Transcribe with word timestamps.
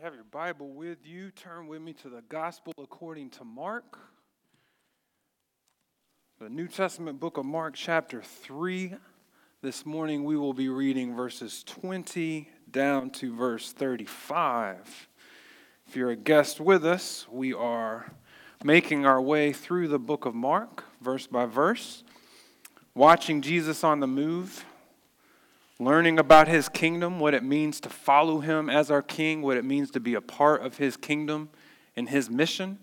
you 0.00 0.04
have 0.04 0.14
your 0.14 0.24
Bible 0.24 0.70
with 0.70 1.04
you, 1.04 1.30
turn 1.30 1.66
with 1.66 1.82
me 1.82 1.92
to 1.92 2.08
the 2.08 2.22
Gospel 2.30 2.72
according 2.82 3.28
to 3.30 3.44
Mark. 3.44 3.98
The 6.40 6.48
New 6.48 6.68
Testament 6.68 7.20
book 7.20 7.36
of 7.36 7.44
Mark, 7.44 7.74
chapter 7.74 8.22
3. 8.22 8.94
This 9.60 9.84
morning 9.84 10.24
we 10.24 10.38
will 10.38 10.54
be 10.54 10.70
reading 10.70 11.14
verses 11.14 11.62
20 11.64 12.48
down 12.70 13.10
to 13.10 13.36
verse 13.36 13.72
35. 13.72 15.08
If 15.86 15.96
you're 15.96 16.12
a 16.12 16.16
guest 16.16 16.60
with 16.60 16.86
us, 16.86 17.26
we 17.30 17.52
are 17.52 18.10
making 18.64 19.04
our 19.04 19.20
way 19.20 19.52
through 19.52 19.88
the 19.88 19.98
book 19.98 20.24
of 20.24 20.34
Mark, 20.34 20.84
verse 21.02 21.26
by 21.26 21.44
verse, 21.44 22.04
watching 22.94 23.42
Jesus 23.42 23.84
on 23.84 24.00
the 24.00 24.06
move 24.06 24.64
learning 25.80 26.18
about 26.18 26.46
his 26.46 26.68
kingdom, 26.68 27.18
what 27.18 27.32
it 27.32 27.42
means 27.42 27.80
to 27.80 27.88
follow 27.88 28.40
him 28.40 28.68
as 28.68 28.90
our 28.90 29.00
king, 29.00 29.40
what 29.40 29.56
it 29.56 29.64
means 29.64 29.90
to 29.90 29.98
be 29.98 30.14
a 30.14 30.20
part 30.20 30.62
of 30.62 30.76
his 30.76 30.94
kingdom 30.96 31.48
and 31.96 32.10
his 32.10 32.28
mission. 32.28 32.78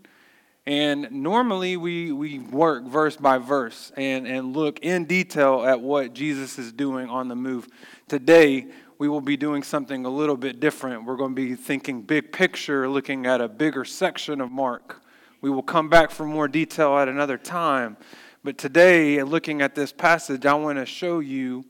And 0.65 1.09
normally 1.11 1.77
we, 1.77 2.11
we 2.11 2.39
work 2.39 2.85
verse 2.85 3.15
by 3.15 3.37
verse 3.37 3.91
and, 3.95 4.27
and 4.27 4.53
look 4.53 4.79
in 4.79 5.05
detail 5.05 5.63
at 5.63 5.79
what 5.79 6.13
Jesus 6.13 6.57
is 6.57 6.73
doing 6.73 7.07
on 7.07 7.27
the 7.27 7.35
move. 7.35 7.67
Today, 8.07 8.65
we 8.97 9.07
will 9.07 9.21
be 9.21 9.37
doing 9.37 9.61
something 9.61 10.03
a 10.03 10.09
little 10.09 10.35
bit 10.35 10.59
different. 10.59 11.05
We're 11.05 11.17
going 11.17 11.35
to 11.35 11.41
be 11.41 11.53
thinking 11.53 12.01
big 12.01 12.31
picture, 12.31 12.89
looking 12.89 13.27
at 13.27 13.41
a 13.41 13.47
bigger 13.47 13.85
section 13.85 14.41
of 14.41 14.51
Mark. 14.51 15.03
We 15.39 15.51
will 15.51 15.61
come 15.61 15.87
back 15.87 16.09
for 16.09 16.25
more 16.25 16.47
detail 16.47 16.97
at 16.97 17.07
another 17.07 17.37
time. 17.37 17.95
But 18.43 18.57
today, 18.57 19.21
looking 19.21 19.61
at 19.61 19.75
this 19.75 19.93
passage, 19.93 20.47
I 20.47 20.55
want 20.55 20.79
to 20.79 20.85
show 20.85 21.19
you 21.19 21.63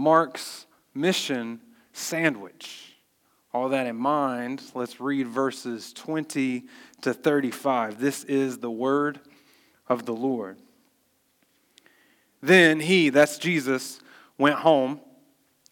Mark's 0.00 0.64
mission 0.94 1.60
sandwich. 1.92 2.94
All 3.52 3.68
that 3.68 3.86
in 3.86 3.96
mind, 3.96 4.62
let's 4.74 4.98
read 4.98 5.26
verses 5.26 5.92
20 5.92 6.64
to 7.02 7.12
35. 7.12 8.00
This 8.00 8.24
is 8.24 8.58
the 8.58 8.70
word 8.70 9.20
of 9.88 10.06
the 10.06 10.14
Lord. 10.14 10.56
Then 12.40 12.80
he, 12.80 13.10
that's 13.10 13.36
Jesus, 13.36 14.00
went 14.38 14.60
home, 14.60 15.00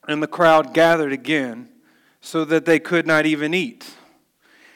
and 0.06 0.22
the 0.22 0.26
crowd 0.26 0.74
gathered 0.74 1.14
again, 1.14 1.70
so 2.20 2.44
that 2.44 2.66
they 2.66 2.78
could 2.78 3.06
not 3.06 3.24
even 3.24 3.54
eat. 3.54 3.90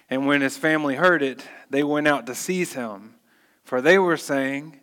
And 0.08 0.26
when 0.26 0.40
his 0.40 0.56
family 0.56 0.94
heard 0.94 1.22
it, 1.22 1.46
they 1.68 1.84
went 1.84 2.08
out 2.08 2.24
to 2.24 2.34
seize 2.34 2.72
him, 2.72 3.16
for 3.64 3.82
they 3.82 3.98
were 3.98 4.16
saying, 4.16 4.80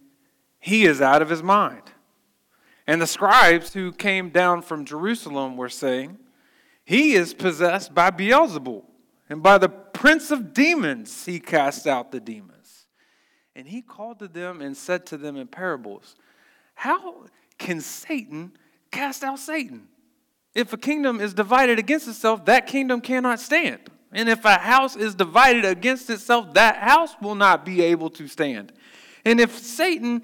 He 0.60 0.86
is 0.86 1.02
out 1.02 1.24
of 1.24 1.32
his 1.32 1.42
mind. 1.42 1.82
And 2.90 3.00
the 3.00 3.06
scribes 3.06 3.72
who 3.72 3.92
came 3.92 4.32
down 4.32 4.64
from 4.64 4.84
Jerusalem 4.84 5.58
were 5.58 5.70
saying, 5.70 6.18
He 6.84 7.14
is 7.14 7.36
possessed 7.36 7.94
by 7.94 8.10
Beelzebul, 8.10 8.82
and 9.30 9.44
by 9.44 9.60
the 9.60 9.70
prince 9.70 10.32
of 10.32 10.56
demons 10.56 11.24
he 11.24 11.40
cast 11.40 11.86
out 11.86 12.12
the 12.12 12.20
demons. 12.20 12.88
And 13.56 13.68
he 13.68 13.84
called 13.84 14.18
to 14.18 14.28
them 14.28 14.60
and 14.60 14.76
said 14.76 15.06
to 15.06 15.18
them 15.18 15.38
in 15.38 15.46
parables, 15.46 16.16
How 16.74 17.26
can 17.60 17.80
Satan 17.80 18.54
cast 18.90 19.24
out 19.24 19.38
Satan? 19.38 19.88
If 20.56 20.74
a 20.74 20.78
kingdom 20.78 21.22
is 21.22 21.36
divided 21.36 21.78
against 21.78 22.08
itself, 22.08 22.44
that 22.46 22.66
kingdom 22.66 23.02
cannot 23.02 23.40
stand. 23.40 23.82
And 24.12 24.28
if 24.28 24.44
a 24.46 24.58
house 24.58 24.96
is 24.96 25.14
divided 25.14 25.64
against 25.64 26.10
itself, 26.10 26.56
that 26.56 26.78
house 26.78 27.16
will 27.22 27.36
not 27.36 27.66
be 27.66 27.84
able 27.84 28.10
to 28.10 28.28
stand. 28.28 28.74
And 29.26 29.40
if 29.40 29.60
Satan 29.60 30.24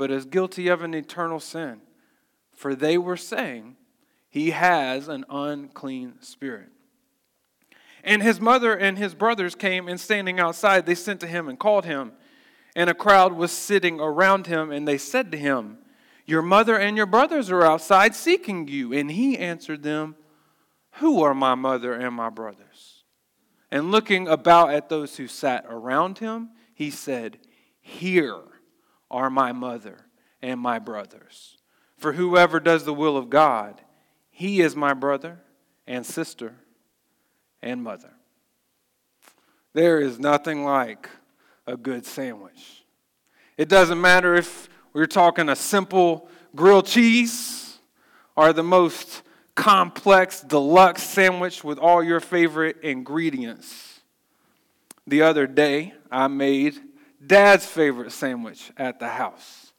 but 0.00 0.10
is 0.10 0.24
guilty 0.24 0.68
of 0.68 0.80
an 0.80 0.94
eternal 0.94 1.38
sin. 1.38 1.78
For 2.56 2.74
they 2.74 2.96
were 2.96 3.18
saying, 3.18 3.76
He 4.30 4.52
has 4.52 5.08
an 5.08 5.26
unclean 5.28 6.22
spirit. 6.22 6.70
And 8.02 8.22
his 8.22 8.40
mother 8.40 8.74
and 8.74 8.96
his 8.96 9.14
brothers 9.14 9.54
came, 9.54 9.88
and 9.88 10.00
standing 10.00 10.40
outside, 10.40 10.86
they 10.86 10.94
sent 10.94 11.20
to 11.20 11.26
him 11.26 11.50
and 11.50 11.58
called 11.58 11.84
him. 11.84 12.12
And 12.74 12.88
a 12.88 12.94
crowd 12.94 13.34
was 13.34 13.52
sitting 13.52 14.00
around 14.00 14.46
him, 14.46 14.70
and 14.72 14.88
they 14.88 14.96
said 14.96 15.30
to 15.32 15.36
him, 15.36 15.76
Your 16.24 16.40
mother 16.40 16.78
and 16.78 16.96
your 16.96 17.04
brothers 17.04 17.50
are 17.50 17.62
outside 17.62 18.14
seeking 18.14 18.68
you. 18.68 18.94
And 18.94 19.10
he 19.10 19.36
answered 19.36 19.82
them, 19.82 20.16
Who 20.92 21.22
are 21.22 21.34
my 21.34 21.54
mother 21.54 21.92
and 21.92 22.14
my 22.14 22.30
brothers? 22.30 23.04
And 23.70 23.90
looking 23.90 24.28
about 24.28 24.72
at 24.72 24.88
those 24.88 25.18
who 25.18 25.26
sat 25.26 25.66
around 25.68 26.20
him, 26.20 26.52
he 26.72 26.88
said, 26.88 27.36
Here 27.82 28.44
are 29.10 29.30
my 29.30 29.52
mother 29.52 29.98
and 30.42 30.60
my 30.60 30.78
brothers. 30.78 31.58
For 31.96 32.12
whoever 32.12 32.60
does 32.60 32.84
the 32.84 32.94
will 32.94 33.16
of 33.16 33.28
God, 33.30 33.80
he 34.30 34.60
is 34.60 34.74
my 34.74 34.94
brother 34.94 35.40
and 35.86 36.06
sister 36.06 36.54
and 37.62 37.82
mother. 37.82 38.12
There 39.72 40.00
is 40.00 40.18
nothing 40.18 40.64
like 40.64 41.08
a 41.66 41.76
good 41.76 42.06
sandwich. 42.06 42.84
It 43.56 43.68
doesn't 43.68 44.00
matter 44.00 44.34
if 44.34 44.68
we're 44.92 45.06
talking 45.06 45.48
a 45.48 45.56
simple 45.56 46.28
grilled 46.56 46.86
cheese 46.86 47.78
or 48.34 48.52
the 48.52 48.62
most 48.62 49.22
complex 49.54 50.40
deluxe 50.40 51.02
sandwich 51.02 51.62
with 51.62 51.78
all 51.78 52.02
your 52.02 52.20
favorite 52.20 52.78
ingredients. 52.82 54.00
The 55.06 55.22
other 55.22 55.46
day, 55.46 55.92
I 56.10 56.28
made 56.28 56.80
dad's 57.24 57.66
favorite 57.66 58.12
sandwich 58.12 58.72
at 58.76 58.98
the 58.98 59.08
house. 59.08 59.72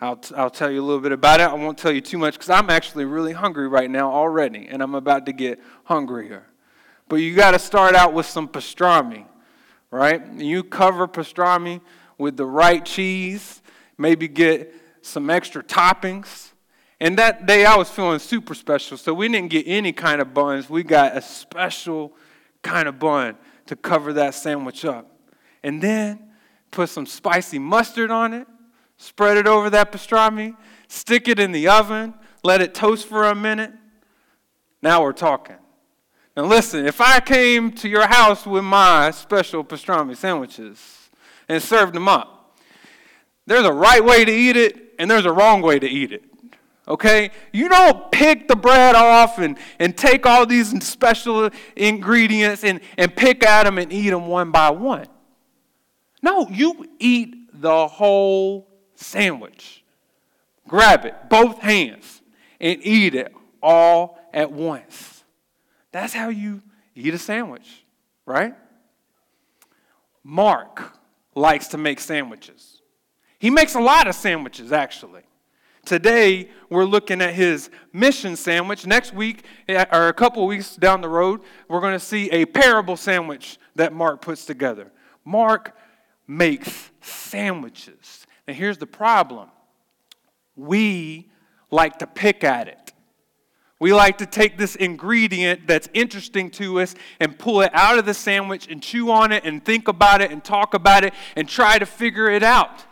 I'll, 0.00 0.16
t- 0.16 0.34
I'll 0.34 0.50
tell 0.50 0.70
you 0.70 0.80
a 0.80 0.84
little 0.84 1.00
bit 1.00 1.12
about 1.12 1.40
it. 1.40 1.44
I 1.44 1.54
won't 1.54 1.78
tell 1.78 1.92
you 1.92 2.00
too 2.00 2.18
much 2.18 2.34
because 2.34 2.50
I'm 2.50 2.70
actually 2.70 3.04
really 3.04 3.32
hungry 3.32 3.68
right 3.68 3.88
now 3.88 4.10
already, 4.10 4.66
and 4.68 4.82
I'm 4.82 4.96
about 4.96 5.26
to 5.26 5.32
get 5.32 5.60
hungrier. 5.84 6.44
But 7.08 7.16
you 7.16 7.36
got 7.36 7.52
to 7.52 7.58
start 7.58 7.94
out 7.94 8.12
with 8.12 8.26
some 8.26 8.48
pastrami, 8.48 9.26
right? 9.92 10.26
You 10.34 10.64
cover 10.64 11.06
pastrami 11.06 11.80
with 12.18 12.36
the 12.36 12.46
right 12.46 12.84
cheese, 12.84 13.62
maybe 13.96 14.26
get 14.26 14.74
some 15.02 15.30
extra 15.30 15.62
toppings. 15.62 16.50
And 16.98 17.16
that 17.18 17.46
day 17.46 17.64
I 17.64 17.76
was 17.76 17.88
feeling 17.88 18.18
super 18.18 18.54
special, 18.54 18.96
so 18.96 19.14
we 19.14 19.28
didn't 19.28 19.50
get 19.50 19.66
any 19.68 19.92
kind 19.92 20.20
of 20.20 20.34
buns. 20.34 20.68
We 20.68 20.82
got 20.82 21.16
a 21.16 21.22
special 21.22 22.12
kind 22.62 22.88
of 22.88 22.98
bun 22.98 23.36
to 23.66 23.76
cover 23.76 24.12
that 24.14 24.34
sandwich 24.34 24.84
up. 24.84 25.08
And 25.62 25.80
then 25.80 26.31
put 26.72 26.88
some 26.88 27.06
spicy 27.06 27.60
mustard 27.60 28.10
on 28.10 28.34
it, 28.34 28.48
spread 28.96 29.36
it 29.36 29.46
over 29.46 29.70
that 29.70 29.92
pastrami, 29.92 30.56
stick 30.88 31.28
it 31.28 31.38
in 31.38 31.52
the 31.52 31.68
oven, 31.68 32.14
let 32.42 32.60
it 32.60 32.74
toast 32.74 33.06
for 33.06 33.24
a 33.24 33.34
minute. 33.34 33.72
Now 34.82 35.02
we're 35.02 35.12
talking. 35.12 35.56
Now 36.36 36.46
listen, 36.46 36.86
if 36.86 37.00
I 37.00 37.20
came 37.20 37.70
to 37.72 37.88
your 37.88 38.08
house 38.08 38.44
with 38.46 38.64
my 38.64 39.12
special 39.12 39.62
pastrami 39.62 40.16
sandwiches 40.16 41.10
and 41.48 41.62
served 41.62 41.94
them 41.94 42.08
up, 42.08 42.58
there's 43.46 43.66
a 43.66 43.72
right 43.72 44.04
way 44.04 44.24
to 44.24 44.32
eat 44.32 44.56
it 44.56 44.94
and 44.98 45.10
there's 45.10 45.26
a 45.26 45.32
wrong 45.32 45.62
way 45.62 45.78
to 45.78 45.86
eat 45.86 46.10
it. 46.10 46.24
Okay? 46.88 47.30
You 47.52 47.68
don't 47.68 48.10
pick 48.10 48.48
the 48.48 48.56
bread 48.56 48.94
off 48.94 49.38
and, 49.38 49.58
and 49.78 49.96
take 49.96 50.26
all 50.26 50.46
these 50.46 50.84
special 50.84 51.50
ingredients 51.76 52.64
and, 52.64 52.80
and 52.96 53.14
pick 53.14 53.44
at 53.44 53.64
them 53.64 53.78
and 53.78 53.92
eat 53.92 54.10
them 54.10 54.26
one 54.26 54.50
by 54.50 54.70
one. 54.70 55.06
No, 56.22 56.48
you 56.48 56.86
eat 56.98 57.60
the 57.60 57.88
whole 57.88 58.68
sandwich. 58.94 59.84
Grab 60.68 61.04
it, 61.04 61.14
both 61.28 61.58
hands, 61.58 62.22
and 62.60 62.78
eat 62.82 63.14
it 63.14 63.34
all 63.62 64.18
at 64.32 64.50
once. 64.50 65.24
That's 65.90 66.14
how 66.14 66.28
you 66.28 66.62
eat 66.94 67.12
a 67.12 67.18
sandwich, 67.18 67.84
right? 68.24 68.54
Mark 70.22 70.96
likes 71.34 71.68
to 71.68 71.78
make 71.78 72.00
sandwiches. 72.00 72.80
He 73.38 73.50
makes 73.50 73.74
a 73.74 73.80
lot 73.80 74.06
of 74.06 74.14
sandwiches, 74.14 74.72
actually. 74.72 75.22
Today, 75.84 76.48
we're 76.70 76.84
looking 76.84 77.20
at 77.20 77.34
his 77.34 77.68
mission 77.92 78.36
sandwich. 78.36 78.86
Next 78.86 79.12
week, 79.12 79.44
eh, 79.68 79.84
or 79.92 80.06
a 80.08 80.12
couple 80.12 80.46
weeks 80.46 80.76
down 80.76 81.00
the 81.00 81.08
road, 81.08 81.40
we're 81.66 81.80
going 81.80 81.92
to 81.92 82.04
see 82.04 82.30
a 82.30 82.44
parable 82.46 82.96
sandwich 82.96 83.58
that 83.74 83.92
Mark 83.92 84.20
puts 84.20 84.44
together. 84.44 84.92
Mark 85.24 85.76
makes 86.26 86.90
sandwiches. 87.00 88.26
Now, 88.46 88.54
here's 88.54 88.78
the 88.78 88.86
problem 88.86 89.48
we 90.56 91.30
like 91.70 91.98
to 92.00 92.06
pick 92.06 92.44
at 92.44 92.68
it. 92.68 92.92
We 93.78 93.92
like 93.92 94.18
to 94.18 94.26
take 94.26 94.58
this 94.58 94.76
ingredient 94.76 95.66
that's 95.66 95.88
interesting 95.92 96.50
to 96.52 96.80
us 96.80 96.94
and 97.18 97.36
pull 97.36 97.62
it 97.62 97.70
out 97.74 97.98
of 97.98 98.04
the 98.04 98.14
sandwich 98.14 98.68
and 98.70 98.80
chew 98.80 99.10
on 99.10 99.32
it 99.32 99.44
and 99.44 99.64
think 99.64 99.88
about 99.88 100.20
it 100.20 100.30
and 100.30 100.44
talk 100.44 100.74
about 100.74 101.02
it 101.02 101.12
and 101.34 101.48
try 101.48 101.78
to 101.78 101.86
figure 101.86 102.30
it 102.30 102.44
out. 102.44 102.84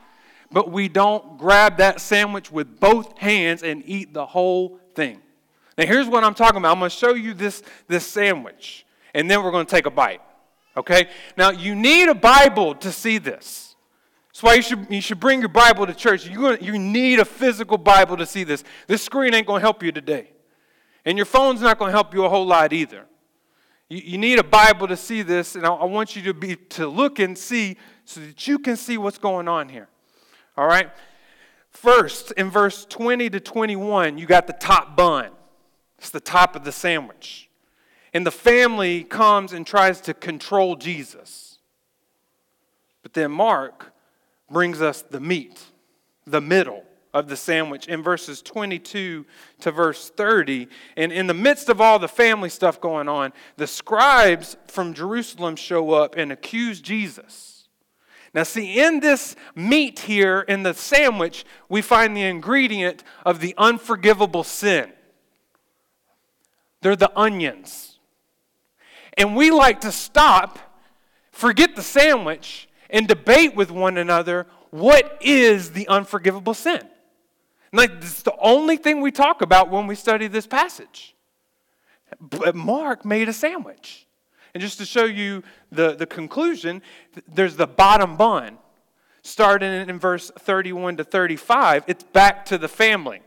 But 0.50 0.72
we 0.72 0.88
don't 0.88 1.38
grab 1.38 1.76
that 1.76 2.00
sandwich 2.00 2.50
with 2.50 2.80
both 2.80 3.16
hands 3.18 3.62
and 3.62 3.84
eat 3.86 4.12
the 4.12 4.26
whole 4.26 4.80
thing. 4.96 5.20
Now, 5.78 5.86
here's 5.86 6.08
what 6.08 6.24
I'm 6.24 6.34
talking 6.34 6.56
about. 6.56 6.72
I'm 6.72 6.80
going 6.80 6.90
to 6.90 6.96
show 6.96 7.14
you 7.14 7.34
this, 7.34 7.62
this 7.86 8.04
sandwich, 8.04 8.84
and 9.14 9.30
then 9.30 9.44
we're 9.44 9.52
going 9.52 9.66
to 9.66 9.70
take 9.70 9.86
a 9.86 9.90
bite. 9.90 10.22
Okay? 10.76 11.08
Now, 11.36 11.50
you 11.50 11.74
need 11.74 12.08
a 12.08 12.14
Bible 12.14 12.74
to 12.76 12.92
see 12.92 13.18
this. 13.18 13.76
That's 14.28 14.42
why 14.42 14.54
you 14.54 14.62
should, 14.62 14.86
you 14.88 15.00
should 15.00 15.20
bring 15.20 15.40
your 15.40 15.48
Bible 15.48 15.86
to 15.86 15.94
church. 15.94 16.26
You, 16.26 16.56
you 16.58 16.78
need 16.78 17.18
a 17.18 17.24
physical 17.24 17.76
Bible 17.76 18.16
to 18.16 18.26
see 18.26 18.44
this. 18.44 18.64
This 18.86 19.02
screen 19.02 19.34
ain't 19.34 19.46
going 19.46 19.60
to 19.60 19.64
help 19.64 19.82
you 19.82 19.92
today. 19.92 20.30
And 21.04 21.18
your 21.18 21.26
phone's 21.26 21.60
not 21.60 21.78
going 21.78 21.88
to 21.88 21.92
help 21.92 22.14
you 22.14 22.24
a 22.24 22.28
whole 22.28 22.46
lot 22.46 22.72
either. 22.72 23.06
You, 23.88 23.98
you 23.98 24.18
need 24.18 24.38
a 24.38 24.44
Bible 24.44 24.86
to 24.88 24.96
see 24.96 25.22
this, 25.22 25.56
and 25.56 25.66
I, 25.66 25.74
I 25.74 25.84
want 25.84 26.14
you 26.14 26.22
to, 26.22 26.34
be, 26.34 26.56
to 26.56 26.86
look 26.86 27.18
and 27.18 27.36
see 27.36 27.76
so 28.04 28.20
that 28.20 28.46
you 28.46 28.58
can 28.58 28.76
see 28.76 28.96
what's 28.96 29.18
going 29.18 29.48
on 29.48 29.68
here. 29.68 29.88
All 30.56 30.66
right? 30.66 30.90
First, 31.70 32.32
in 32.32 32.50
verse 32.50 32.86
20 32.88 33.30
to 33.30 33.40
21, 33.40 34.16
you 34.16 34.26
got 34.26 34.46
the 34.46 34.52
top 34.52 34.96
bun. 34.96 35.30
It's 35.98 36.10
the 36.10 36.20
top 36.20 36.56
of 36.56 36.64
the 36.64 36.72
sandwich. 36.72 37.49
And 38.12 38.26
the 38.26 38.30
family 38.30 39.04
comes 39.04 39.52
and 39.52 39.66
tries 39.66 40.00
to 40.02 40.14
control 40.14 40.76
Jesus. 40.76 41.58
But 43.02 43.14
then 43.14 43.30
Mark 43.30 43.92
brings 44.50 44.82
us 44.82 45.02
the 45.02 45.20
meat, 45.20 45.62
the 46.26 46.40
middle 46.40 46.84
of 47.12 47.28
the 47.28 47.36
sandwich 47.36 47.88
in 47.88 48.02
verses 48.02 48.42
22 48.42 49.26
to 49.60 49.70
verse 49.70 50.10
30. 50.10 50.68
And 50.96 51.12
in 51.12 51.26
the 51.26 51.34
midst 51.34 51.68
of 51.68 51.80
all 51.80 51.98
the 51.98 52.08
family 52.08 52.48
stuff 52.48 52.80
going 52.80 53.08
on, 53.08 53.32
the 53.56 53.66
scribes 53.66 54.56
from 54.68 54.94
Jerusalem 54.94 55.56
show 55.56 55.92
up 55.92 56.16
and 56.16 56.30
accuse 56.30 56.80
Jesus. 56.80 57.68
Now, 58.32 58.44
see, 58.44 58.78
in 58.78 59.00
this 59.00 59.34
meat 59.56 60.00
here, 60.00 60.42
in 60.42 60.62
the 60.62 60.72
sandwich, 60.72 61.44
we 61.68 61.82
find 61.82 62.16
the 62.16 62.22
ingredient 62.22 63.02
of 63.26 63.40
the 63.40 63.54
unforgivable 63.58 64.44
sin. 64.44 64.92
They're 66.80 66.94
the 66.94 67.12
onions. 67.18 67.89
And 69.20 69.36
we 69.36 69.50
like 69.50 69.82
to 69.82 69.92
stop, 69.92 70.58
forget 71.30 71.76
the 71.76 71.82
sandwich, 71.82 72.70
and 72.88 73.06
debate 73.06 73.54
with 73.54 73.70
one 73.70 73.98
another 73.98 74.46
what 74.70 75.18
is 75.20 75.72
the 75.72 75.86
unforgivable 75.88 76.54
sin? 76.54 76.80
Like, 77.72 77.90
it's 77.98 78.22
the 78.22 78.34
only 78.38 78.76
thing 78.76 79.00
we 79.00 79.10
talk 79.12 79.42
about 79.42 79.68
when 79.68 79.86
we 79.86 79.94
study 79.94 80.26
this 80.26 80.46
passage. 80.46 81.14
But 82.20 82.54
Mark 82.54 83.04
made 83.04 83.28
a 83.28 83.32
sandwich. 83.32 84.06
And 84.54 84.60
just 84.60 84.78
to 84.78 84.86
show 84.86 85.04
you 85.04 85.42
the, 85.70 85.94
the 85.94 86.06
conclusion, 86.06 86.82
there's 87.28 87.56
the 87.56 87.66
bottom 87.66 88.16
bun. 88.16 88.58
Starting 89.22 89.88
in 89.88 89.98
verse 89.98 90.30
31 90.38 90.96
to 90.96 91.04
35, 91.04 91.84
it's 91.86 92.04
back 92.04 92.46
to 92.46 92.56
the 92.56 92.68
family. 92.68 93.20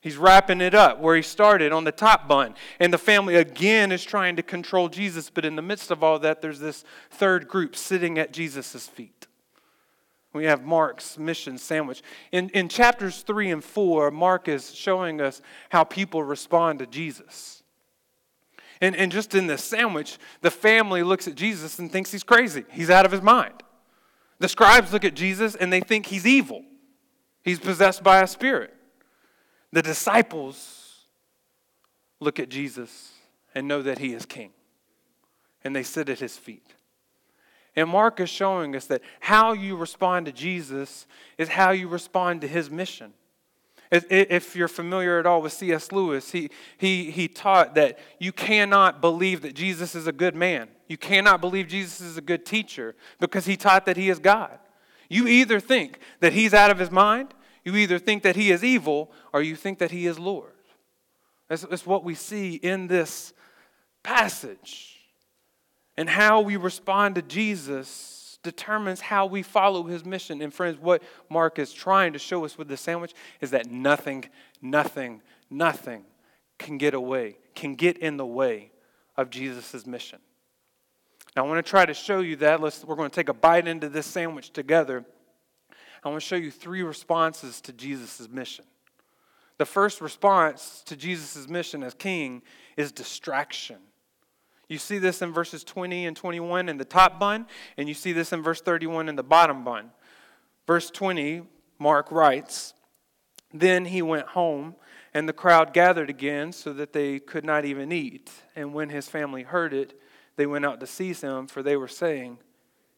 He's 0.00 0.16
wrapping 0.16 0.60
it 0.60 0.74
up 0.74 1.00
where 1.00 1.16
he 1.16 1.22
started 1.22 1.72
on 1.72 1.84
the 1.84 1.92
top 1.92 2.28
bun. 2.28 2.54
And 2.78 2.92
the 2.92 2.98
family 2.98 3.34
again 3.34 3.90
is 3.90 4.04
trying 4.04 4.36
to 4.36 4.42
control 4.42 4.88
Jesus, 4.88 5.28
but 5.28 5.44
in 5.44 5.56
the 5.56 5.62
midst 5.62 5.90
of 5.90 6.04
all 6.04 6.18
that, 6.20 6.40
there's 6.40 6.60
this 6.60 6.84
third 7.10 7.48
group 7.48 7.74
sitting 7.74 8.18
at 8.18 8.32
Jesus' 8.32 8.86
feet. 8.86 9.26
We 10.32 10.44
have 10.44 10.64
Mark's 10.64 11.18
mission 11.18 11.58
sandwich. 11.58 12.02
In, 12.30 12.48
in 12.50 12.68
chapters 12.68 13.22
3 13.22 13.50
and 13.50 13.64
4, 13.64 14.10
Mark 14.12 14.46
is 14.46 14.72
showing 14.72 15.20
us 15.20 15.40
how 15.70 15.82
people 15.82 16.22
respond 16.22 16.78
to 16.78 16.86
Jesus. 16.86 17.64
And, 18.80 18.94
and 18.94 19.10
just 19.10 19.34
in 19.34 19.48
this 19.48 19.64
sandwich, 19.64 20.18
the 20.42 20.50
family 20.50 21.02
looks 21.02 21.26
at 21.26 21.34
Jesus 21.34 21.80
and 21.80 21.90
thinks 21.90 22.12
he's 22.12 22.22
crazy. 22.22 22.64
He's 22.70 22.90
out 22.90 23.04
of 23.04 23.10
his 23.10 23.22
mind. 23.22 23.64
The 24.38 24.48
scribes 24.48 24.92
look 24.92 25.04
at 25.04 25.14
Jesus 25.14 25.56
and 25.56 25.72
they 25.72 25.80
think 25.80 26.06
he's 26.06 26.26
evil. 26.26 26.62
He's 27.42 27.58
possessed 27.58 28.04
by 28.04 28.22
a 28.22 28.26
spirit. 28.28 28.72
The 29.72 29.82
disciples 29.82 31.04
look 32.20 32.38
at 32.38 32.48
Jesus 32.48 33.12
and 33.54 33.68
know 33.68 33.82
that 33.82 33.98
he 33.98 34.14
is 34.14 34.26
king. 34.26 34.50
And 35.64 35.74
they 35.74 35.82
sit 35.82 36.08
at 36.08 36.20
his 36.20 36.36
feet. 36.36 36.74
And 37.76 37.88
Mark 37.88 38.20
is 38.20 38.30
showing 38.30 38.74
us 38.74 38.86
that 38.86 39.02
how 39.20 39.52
you 39.52 39.76
respond 39.76 40.26
to 40.26 40.32
Jesus 40.32 41.06
is 41.36 41.48
how 41.48 41.70
you 41.70 41.88
respond 41.88 42.40
to 42.40 42.48
his 42.48 42.70
mission. 42.70 43.12
If 43.90 44.54
you're 44.54 44.68
familiar 44.68 45.18
at 45.18 45.26
all 45.26 45.40
with 45.40 45.52
C.S. 45.52 45.92
Lewis, 45.92 46.30
he, 46.30 46.50
he, 46.76 47.10
he 47.10 47.26
taught 47.26 47.74
that 47.76 47.98
you 48.18 48.32
cannot 48.32 49.00
believe 49.00 49.40
that 49.42 49.54
Jesus 49.54 49.94
is 49.94 50.06
a 50.06 50.12
good 50.12 50.34
man. 50.34 50.68
You 50.88 50.98
cannot 50.98 51.40
believe 51.40 51.68
Jesus 51.68 52.00
is 52.00 52.18
a 52.18 52.20
good 52.20 52.44
teacher 52.44 52.94
because 53.18 53.46
he 53.46 53.56
taught 53.56 53.86
that 53.86 53.96
he 53.96 54.10
is 54.10 54.18
God. 54.18 54.58
You 55.08 55.26
either 55.26 55.58
think 55.58 56.00
that 56.20 56.34
he's 56.34 56.52
out 56.52 56.70
of 56.70 56.78
his 56.78 56.90
mind, 56.90 57.32
you 57.68 57.76
either 57.76 57.98
think 57.98 58.22
that 58.22 58.34
he 58.34 58.50
is 58.50 58.64
evil, 58.64 59.10
or 59.30 59.42
you 59.42 59.54
think 59.54 59.78
that 59.80 59.90
he 59.90 60.06
is 60.06 60.18
Lord. 60.18 60.52
That's, 61.48 61.62
that's 61.62 61.84
what 61.84 62.02
we 62.02 62.14
see 62.14 62.54
in 62.54 62.86
this 62.86 63.34
passage. 64.02 64.98
And 65.98 66.08
how 66.08 66.40
we 66.40 66.56
respond 66.56 67.16
to 67.16 67.22
Jesus 67.22 68.38
determines 68.42 69.02
how 69.02 69.26
we 69.26 69.42
follow 69.42 69.82
his 69.82 70.02
mission. 70.02 70.40
And 70.40 70.54
friends, 70.54 70.78
what 70.80 71.02
Mark 71.28 71.58
is 71.58 71.70
trying 71.70 72.14
to 72.14 72.18
show 72.18 72.46
us 72.46 72.56
with 72.56 72.68
the 72.68 72.76
sandwich 72.78 73.12
is 73.42 73.50
that 73.50 73.70
nothing, 73.70 74.24
nothing, 74.62 75.20
nothing 75.50 76.04
can 76.56 76.78
get 76.78 76.94
away, 76.94 77.36
can 77.54 77.74
get 77.74 77.98
in 77.98 78.16
the 78.16 78.24
way 78.24 78.70
of 79.14 79.28
Jesus' 79.28 79.86
mission. 79.86 80.20
Now, 81.36 81.44
I 81.44 81.48
want 81.48 81.62
to 81.64 81.68
try 81.68 81.84
to 81.84 81.92
show 81.92 82.20
you 82.20 82.36
that. 82.36 82.62
Let's, 82.62 82.82
we're 82.82 82.96
going 82.96 83.10
to 83.10 83.14
take 83.14 83.28
a 83.28 83.34
bite 83.34 83.68
into 83.68 83.90
this 83.90 84.06
sandwich 84.06 84.54
together. 84.54 85.04
I 86.04 86.08
want 86.08 86.20
to 86.20 86.26
show 86.26 86.36
you 86.36 86.50
three 86.50 86.82
responses 86.82 87.60
to 87.62 87.72
Jesus' 87.72 88.28
mission. 88.28 88.64
The 89.58 89.66
first 89.66 90.00
response 90.00 90.82
to 90.86 90.96
Jesus' 90.96 91.48
mission 91.48 91.82
as 91.82 91.94
king 91.94 92.42
is 92.76 92.92
distraction. 92.92 93.78
You 94.68 94.78
see 94.78 94.98
this 94.98 95.22
in 95.22 95.32
verses 95.32 95.64
20 95.64 96.06
and 96.06 96.16
21 96.16 96.68
in 96.68 96.76
the 96.76 96.84
top 96.84 97.18
bun, 97.18 97.46
and 97.76 97.88
you 97.88 97.94
see 97.94 98.12
this 98.12 98.32
in 98.32 98.42
verse 98.42 98.60
31 98.60 99.08
in 99.08 99.16
the 99.16 99.22
bottom 99.22 99.64
bun. 99.64 99.90
Verse 100.66 100.90
20, 100.90 101.42
Mark 101.78 102.12
writes, 102.12 102.74
Then 103.52 103.86
he 103.86 104.02
went 104.02 104.28
home, 104.28 104.76
and 105.14 105.28
the 105.28 105.32
crowd 105.32 105.72
gathered 105.72 106.10
again 106.10 106.52
so 106.52 106.72
that 106.74 106.92
they 106.92 107.18
could 107.18 107.44
not 107.44 107.64
even 107.64 107.90
eat. 107.90 108.30
And 108.54 108.74
when 108.74 108.90
his 108.90 109.08
family 109.08 109.42
heard 109.42 109.72
it, 109.72 109.98
they 110.36 110.46
went 110.46 110.66
out 110.66 110.80
to 110.80 110.86
seize 110.86 111.22
him, 111.22 111.46
for 111.46 111.62
they 111.62 111.76
were 111.76 111.88
saying, 111.88 112.38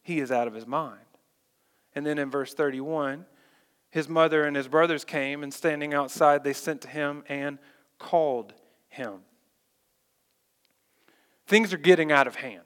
He 0.03 0.19
is 0.19 0.33
out 0.33 0.49
of 0.49 0.55
his 0.55 0.67
mind. 0.67 0.99
And 1.95 2.07
then 2.07 2.19
in 2.19 2.31
verse 2.31 2.55
31, 2.55 3.27
his 3.91 4.09
mother 4.09 4.45
and 4.45 4.57
his 4.57 4.69
brothers 4.69 5.05
came, 5.05 5.43
and 5.43 5.53
standing 5.53 5.93
outside, 5.93 6.45
they 6.45 6.53
sent 6.53 6.83
to 6.83 6.89
him 6.89 7.25
and 7.29 7.59
called 7.99 8.55
him. 8.89 9.21
Things 11.47 11.73
are 11.73 11.79
getting 11.79 12.13
out 12.13 12.29
of 12.29 12.37
hand. 12.37 12.63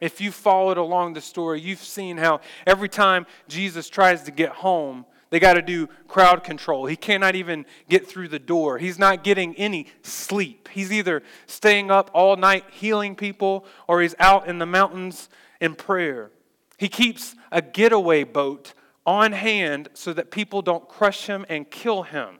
If 0.00 0.20
you 0.20 0.32
followed 0.32 0.78
along 0.78 1.14
the 1.14 1.20
story, 1.20 1.60
you've 1.60 1.82
seen 1.82 2.18
how 2.18 2.40
every 2.66 2.88
time 2.88 3.26
Jesus 3.48 3.88
tries 3.88 4.22
to 4.24 4.30
get 4.30 4.50
home, 4.50 5.06
they 5.30 5.40
got 5.40 5.54
to 5.54 5.62
do 5.62 5.88
crowd 6.06 6.42
control. 6.42 6.86
He 6.86 6.96
cannot 6.96 7.34
even 7.34 7.66
get 7.88 8.06
through 8.06 8.28
the 8.28 8.38
door. 8.38 8.78
He's 8.78 8.98
not 8.98 9.24
getting 9.24 9.54
any 9.56 9.86
sleep. 10.02 10.68
He's 10.72 10.92
either 10.92 11.22
staying 11.46 11.90
up 11.90 12.10
all 12.14 12.36
night 12.36 12.64
healing 12.70 13.14
people 13.14 13.66
or 13.86 14.00
he's 14.00 14.14
out 14.18 14.48
in 14.48 14.58
the 14.58 14.66
mountains 14.66 15.28
in 15.60 15.74
prayer. 15.74 16.30
He 16.78 16.88
keeps 16.88 17.34
a 17.52 17.60
getaway 17.60 18.24
boat 18.24 18.72
on 19.04 19.32
hand 19.32 19.88
so 19.94 20.12
that 20.14 20.30
people 20.30 20.62
don't 20.62 20.88
crush 20.88 21.26
him 21.26 21.44
and 21.48 21.70
kill 21.70 22.04
him. 22.04 22.38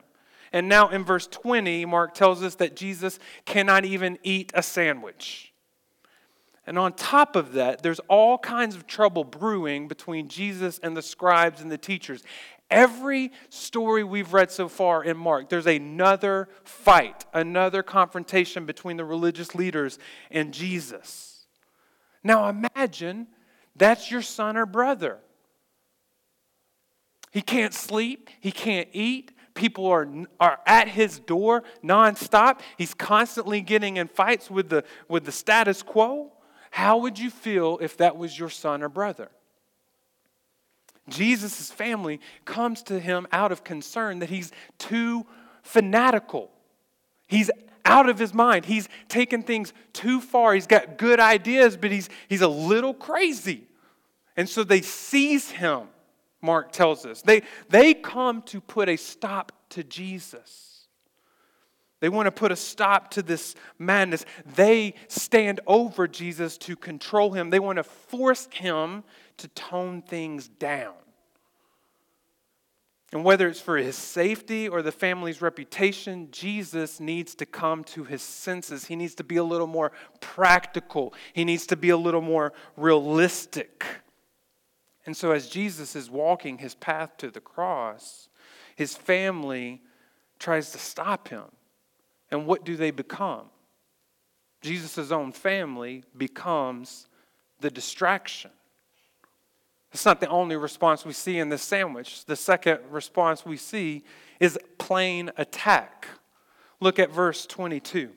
And 0.51 0.67
now 0.67 0.89
in 0.89 1.03
verse 1.03 1.27
20, 1.27 1.85
Mark 1.85 2.15
tells 2.15 2.41
us 2.41 2.55
that 2.55 2.75
Jesus 2.75 3.19
cannot 3.45 3.85
even 3.85 4.17
eat 4.23 4.51
a 4.55 4.63
sandwich. 4.63 5.53
And 6.65 6.77
on 6.77 6.93
top 6.93 7.35
of 7.35 7.53
that, 7.53 7.83
there's 7.83 7.99
all 8.07 8.37
kinds 8.37 8.75
of 8.75 8.87
trouble 8.87 9.23
brewing 9.23 9.87
between 9.87 10.27
Jesus 10.27 10.79
and 10.81 10.95
the 10.95 11.01
scribes 11.01 11.61
and 11.61 11.71
the 11.71 11.77
teachers. 11.77 12.23
Every 12.69 13.31
story 13.49 14.03
we've 14.03 14.33
read 14.33 14.51
so 14.51 14.69
far 14.69 15.03
in 15.03 15.17
Mark, 15.17 15.49
there's 15.49 15.65
another 15.65 16.47
fight, 16.63 17.25
another 17.33 17.81
confrontation 17.81 18.65
between 18.65 18.97
the 18.97 19.05
religious 19.05 19.55
leaders 19.55 19.97
and 20.29 20.53
Jesus. 20.53 21.45
Now 22.23 22.47
imagine 22.49 23.27
that's 23.75 24.11
your 24.11 24.21
son 24.21 24.57
or 24.57 24.65
brother. 24.65 25.19
He 27.31 27.41
can't 27.41 27.73
sleep, 27.73 28.29
he 28.39 28.51
can't 28.51 28.89
eat. 28.93 29.31
People 29.53 29.87
are, 29.87 30.07
are 30.39 30.59
at 30.65 30.87
his 30.87 31.19
door 31.19 31.63
nonstop. 31.83 32.61
He's 32.77 32.93
constantly 32.93 33.59
getting 33.59 33.97
in 33.97 34.07
fights 34.07 34.49
with 34.49 34.69
the, 34.69 34.85
with 35.09 35.25
the 35.25 35.33
status 35.33 35.83
quo. 35.83 36.31
How 36.71 36.99
would 36.99 37.19
you 37.19 37.29
feel 37.29 37.77
if 37.81 37.97
that 37.97 38.15
was 38.15 38.37
your 38.39 38.49
son 38.49 38.81
or 38.83 38.89
brother? 38.89 39.29
Jesus' 41.09 41.71
family 41.71 42.19
comes 42.45 42.83
to 42.83 42.99
him 42.99 43.27
out 43.31 43.51
of 43.51 43.63
concern 43.63 44.19
that 44.19 44.29
he's 44.29 44.51
too 44.77 45.25
fanatical. 45.61 46.51
He's 47.27 47.51
out 47.85 48.09
of 48.09 48.19
his 48.19 48.33
mind. 48.33 48.65
He's 48.65 48.89
taken 49.07 49.43
things 49.43 49.73
too 49.93 50.21
far. 50.21 50.53
He's 50.53 50.67
got 50.67 50.97
good 50.97 51.19
ideas, 51.19 51.77
but 51.77 51.91
he's, 51.91 52.09
he's 52.27 52.41
a 52.41 52.47
little 52.47 52.93
crazy. 52.93 53.67
And 54.37 54.47
so 54.47 54.63
they 54.63 54.81
seize 54.81 55.51
him, 55.51 55.87
Mark 56.41 56.71
tells 56.71 57.05
us. 57.05 57.21
They, 57.21 57.43
they 57.69 57.93
come 57.93 58.41
to 58.43 58.61
put 58.61 58.89
a 58.89 58.95
stop 58.95 59.51
to 59.69 59.83
Jesus. 59.83 60.87
They 61.99 62.09
want 62.09 62.27
to 62.27 62.31
put 62.31 62.51
a 62.51 62.55
stop 62.55 63.11
to 63.11 63.21
this 63.21 63.55
madness. 63.77 64.25
They 64.55 64.93
stand 65.09 65.59
over 65.67 66.07
Jesus 66.07 66.57
to 66.59 66.75
control 66.75 67.33
him. 67.33 67.49
They 67.49 67.59
want 67.59 67.77
to 67.77 67.83
force 67.83 68.47
him 68.53 69.03
to 69.37 69.47
tone 69.49 70.01
things 70.01 70.47
down. 70.47 70.93
And 73.11 73.23
whether 73.23 73.47
it's 73.47 73.59
for 73.59 73.77
his 73.77 73.95
safety 73.95 74.69
or 74.69 74.83
the 74.83 74.91
family's 74.91 75.41
reputation, 75.41 76.29
Jesus 76.31 76.99
needs 76.99 77.33
to 77.35 77.45
come 77.45 77.83
to 77.85 78.03
his 78.03 78.21
senses. 78.21 78.85
He 78.85 78.95
needs 78.95 79.15
to 79.15 79.23
be 79.23 79.37
a 79.37 79.43
little 79.43 79.67
more 79.67 79.91
practical, 80.19 81.13
he 81.33 81.43
needs 81.43 81.65
to 81.67 81.75
be 81.75 81.89
a 81.89 81.97
little 81.97 82.21
more 82.21 82.53
realistic. 82.77 83.83
And 85.05 85.17
so, 85.17 85.31
as 85.31 85.49
Jesus 85.49 85.95
is 85.95 86.09
walking 86.09 86.59
his 86.59 86.75
path 86.75 87.17
to 87.17 87.31
the 87.31 87.39
cross, 87.39 88.29
his 88.75 88.95
family 88.95 89.81
tries 90.37 90.71
to 90.71 90.77
stop 90.77 91.29
him. 91.29 91.45
And 92.29 92.45
what 92.45 92.63
do 92.63 92.75
they 92.75 92.91
become? 92.91 93.49
Jesus' 94.61 95.11
own 95.11 95.31
family 95.31 96.03
becomes 96.15 97.07
the 97.59 97.71
distraction. 97.71 98.51
It's 99.91 100.05
not 100.05 100.21
the 100.21 100.27
only 100.27 100.55
response 100.55 101.05
we 101.05 101.13
see 101.13 101.39
in 101.39 101.49
this 101.49 101.63
sandwich. 101.63 102.25
The 102.25 102.35
second 102.35 102.79
response 102.89 103.45
we 103.45 103.57
see 103.57 104.03
is 104.39 104.57
plain 104.77 105.31
attack. 105.37 106.07
Look 106.79 106.99
at 106.99 107.11
verse 107.11 107.45
22. 107.45 108.11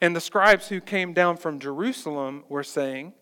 And 0.00 0.14
the 0.14 0.20
scribes 0.20 0.68
who 0.68 0.80
came 0.80 1.12
down 1.12 1.36
from 1.36 1.58
Jerusalem 1.58 2.44
were 2.48 2.62
saying, 2.62 3.14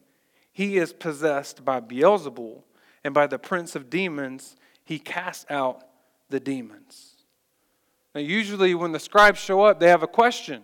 He 0.52 0.76
is 0.76 0.92
possessed 0.92 1.64
by 1.64 1.80
Beelzebul, 1.80 2.62
and 3.02 3.14
by 3.14 3.26
the 3.26 3.38
prince 3.38 3.74
of 3.76 3.90
demons, 3.90 4.56
he 4.84 4.98
casts 4.98 5.46
out 5.48 5.84
the 6.28 6.40
demons. 6.40 7.12
Now, 8.14 8.20
usually 8.20 8.74
when 8.74 8.92
the 8.92 8.98
scribes 8.98 9.40
show 9.40 9.62
up, 9.62 9.80
they 9.80 9.88
have 9.88 10.02
a 10.02 10.08
question 10.08 10.62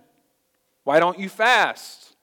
Why 0.85 1.01
don't 1.01 1.19
you 1.19 1.29
fast? 1.29 2.17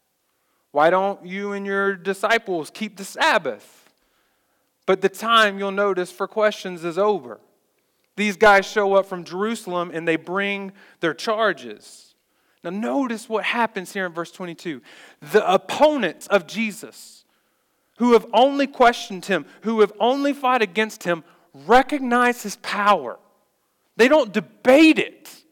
Why 0.71 0.89
don't 0.89 1.25
you 1.25 1.53
and 1.53 1.65
your 1.65 1.95
disciples 1.95 2.69
keep 2.69 2.97
the 2.97 3.05
Sabbath? 3.05 3.76
But 4.87 5.01
the 5.01 5.09
time 5.09 5.59
you'll 5.59 5.69
notice 5.71 6.11
for 6.11 6.27
questions 6.27 6.83
is 6.83 6.97
over. 6.97 7.39
These 8.15 8.37
guys 8.37 8.65
show 8.65 8.95
up 8.95 9.05
from 9.05 9.23
Jerusalem 9.23 9.91
and 9.93 10.07
they 10.07 10.15
bring 10.15 10.71
their 11.01 11.13
charges. 11.13 12.15
Now, 12.63 12.71
notice 12.71 13.29
what 13.29 13.43
happens 13.43 13.93
here 13.93 14.07
in 14.07 14.13
verse 14.13 14.31
22. 14.31 14.81
The 15.21 15.53
opponents 15.53 16.25
of 16.27 16.47
Jesus, 16.47 17.25
who 17.97 18.13
have 18.13 18.25
only 18.33 18.65
questioned 18.65 19.25
him, 19.25 19.45
who 19.61 19.81
have 19.81 19.93
only 19.99 20.33
fought 20.33 20.63
against 20.63 21.03
him, 21.03 21.23
recognize 21.53 22.41
his 22.41 22.55
power. 22.57 23.19
They 23.97 24.07
don't 24.07 24.31
debate 24.31 24.99
it. 24.99 25.43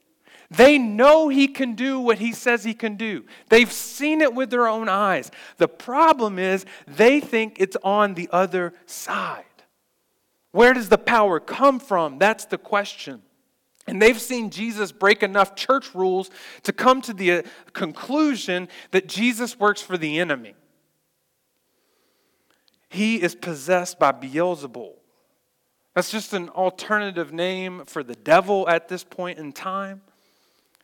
They 0.50 0.78
know 0.78 1.28
he 1.28 1.48
can 1.48 1.76
do 1.76 2.00
what 2.00 2.20
he 2.20 2.32
says 2.32 2.64
he 2.64 2.74
can 2.74 2.96
do. 2.96 3.26
They've 3.50 3.72
seen 3.72 4.22
it 4.22 4.34
with 4.34 4.50
their 4.50 4.68
own 4.68 4.88
eyes. 4.90 5.32
The 5.58 5.68
problem 5.68 6.38
is 6.38 6.66
they 6.88 7.20
think 7.20 7.58
it's 7.60 7.78
on 7.84 8.14
the 8.14 8.30
other 8.32 8.74
side. 8.86 9.44
Where 10.52 10.74
does 10.74 10.90
the 10.90 10.98
power 10.98 11.40
come 11.40 11.80
from? 11.80 12.20
That's 12.20 12.46
the 12.46 12.58
question. 12.58 13.22
And 13.88 14.02
they've 14.02 14.20
seen 14.20 14.50
Jesus 14.50 14.92
break 14.92 15.22
enough 15.22 15.56
church 15.56 15.94
rules 15.94 16.30
to 16.64 16.74
come 16.74 17.02
to 17.02 17.14
the 17.14 17.32
uh, 17.32 17.42
conclusion 17.74 18.68
that 18.92 19.08
Jesus 19.08 19.60
works 19.60 19.82
for 19.82 19.98
the 19.98 20.20
enemy. 20.20 20.56
He 22.90 23.22
is 23.22 23.36
possessed 23.36 24.00
by 24.00 24.12
Beelzebul. 24.12 24.94
That's 25.94 26.12
just 26.12 26.34
an 26.34 26.50
alternative 26.50 27.32
name 27.32 27.84
for 27.86 28.04
the 28.04 28.16
devil 28.16 28.68
at 28.68 28.88
this 28.88 29.04
point 29.04 29.38
in 29.38 29.54
time. 29.54 30.02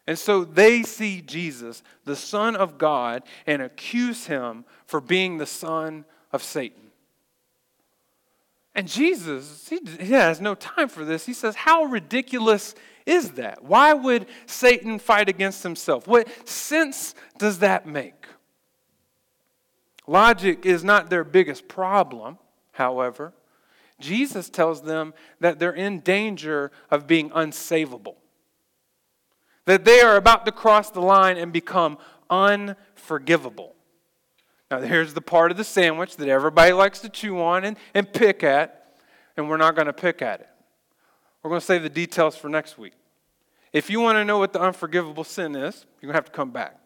And 0.08 0.17
so 0.17 0.43
they 0.43 0.84
see 0.84 1.22
Jesus, 1.22 1.84
the 2.05 2.15
Son 2.15 2.55
of 2.55 2.77
God, 2.77 3.24
and 3.46 3.62
accuse 3.62 4.25
him 4.25 4.65
for 4.86 5.00
being 5.00 5.38
the 5.38 5.46
son 5.46 6.05
of 6.31 6.43
Satan. 6.43 6.91
And 8.74 8.88
Jesus, 8.88 9.67
he, 9.67 9.79
he, 10.00 10.13
has 10.13 10.39
no 10.39 10.55
time 10.55 10.88
for 10.88 11.03
this. 11.03 11.25
He 11.25 11.34
says, 11.34 11.55
How 11.55 11.84
ridiculous 11.84 12.74
is 13.05 13.31
that? 13.31 13.63
Why 13.63 13.93
would 13.93 14.27
Satan 14.46 14.98
fight 14.98 15.27
against 15.27 15.62
himself? 15.62 16.08
What 16.08 16.27
sense 16.48 17.13
does 17.38 17.60
that 17.60 17.86
make? 17.86 18.25
Logic 20.08 20.65
is 20.65 20.84
not 20.84 21.10
their 21.10 21.25
biggest 21.25 21.67
problem, 21.67 22.38
however. 22.72 23.34
Jesus 24.00 24.50
tells 24.50 24.81
them 24.81 25.13
that 25.41 25.60
they're 25.60 25.72
in 25.72 26.00
danger 26.00 26.72
of 26.89 27.08
being 27.08 27.29
unsavable 27.31 28.15
that 29.65 29.85
they 29.85 30.01
are 30.01 30.15
about 30.15 30.45
to 30.45 30.51
cross 30.51 30.89
the 30.89 31.01
line 31.01 31.37
and 31.37 31.53
become 31.53 31.97
unforgivable. 32.29 33.75
Now, 34.69 34.79
here's 34.79 35.13
the 35.13 35.21
part 35.21 35.51
of 35.51 35.57
the 35.57 35.63
sandwich 35.63 36.15
that 36.17 36.29
everybody 36.29 36.71
likes 36.71 36.99
to 36.99 37.09
chew 37.09 37.41
on 37.41 37.65
and, 37.65 37.77
and 37.93 38.11
pick 38.11 38.43
at, 38.43 38.95
and 39.35 39.49
we're 39.49 39.57
not 39.57 39.75
going 39.75 39.87
to 39.87 39.93
pick 39.93 40.21
at 40.21 40.39
it. 40.39 40.49
We're 41.43 41.49
going 41.49 41.59
to 41.59 41.65
save 41.65 41.83
the 41.83 41.89
details 41.89 42.37
for 42.37 42.49
next 42.49 42.77
week. 42.77 42.93
If 43.73 43.89
you 43.89 43.99
want 43.99 44.17
to 44.17 44.25
know 44.25 44.37
what 44.37 44.53
the 44.53 44.61
unforgivable 44.61 45.23
sin 45.23 45.55
is, 45.55 45.85
you're 46.01 46.07
going 46.07 46.13
to 46.13 46.17
have 46.17 46.25
to 46.25 46.31
come 46.31 46.51
back 46.51 46.77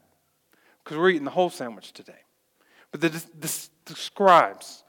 because 0.83 0.97
we're 0.97 1.09
eating 1.09 1.25
the 1.25 1.31
whole 1.31 1.49
sandwich 1.49 1.93
today. 1.93 2.13
But 2.91 3.01
the, 3.01 3.09
the, 3.09 3.67
the 3.85 3.95
scribes 3.95 4.83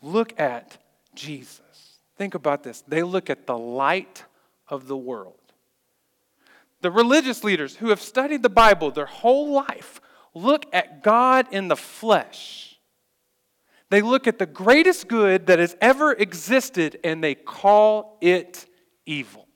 look 0.00 0.38
at 0.40 0.78
Jesus. 1.14 1.98
Think 2.16 2.34
about 2.34 2.62
this. 2.62 2.82
They 2.88 3.02
look 3.02 3.30
at 3.30 3.46
the 3.46 3.56
light 3.56 4.24
of 4.68 4.88
the 4.88 4.96
world. 4.96 5.41
The 6.82 6.90
religious 6.90 7.42
leaders 7.44 7.76
who 7.76 7.88
have 7.88 8.02
studied 8.02 8.42
the 8.42 8.50
Bible 8.50 8.90
their 8.90 9.06
whole 9.06 9.52
life 9.52 10.00
look 10.34 10.66
at 10.72 11.02
God 11.02 11.46
in 11.52 11.68
the 11.68 11.76
flesh. 11.76 12.78
They 13.88 14.02
look 14.02 14.26
at 14.26 14.38
the 14.38 14.46
greatest 14.46 15.06
good 15.06 15.46
that 15.46 15.58
has 15.58 15.76
ever 15.80 16.12
existed 16.12 16.98
and 17.04 17.22
they 17.22 17.34
call 17.34 18.18
it 18.20 18.66
evil. 19.06 19.46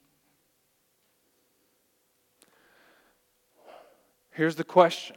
Here's 4.31 4.57
the 4.57 4.65
question 4.65 5.17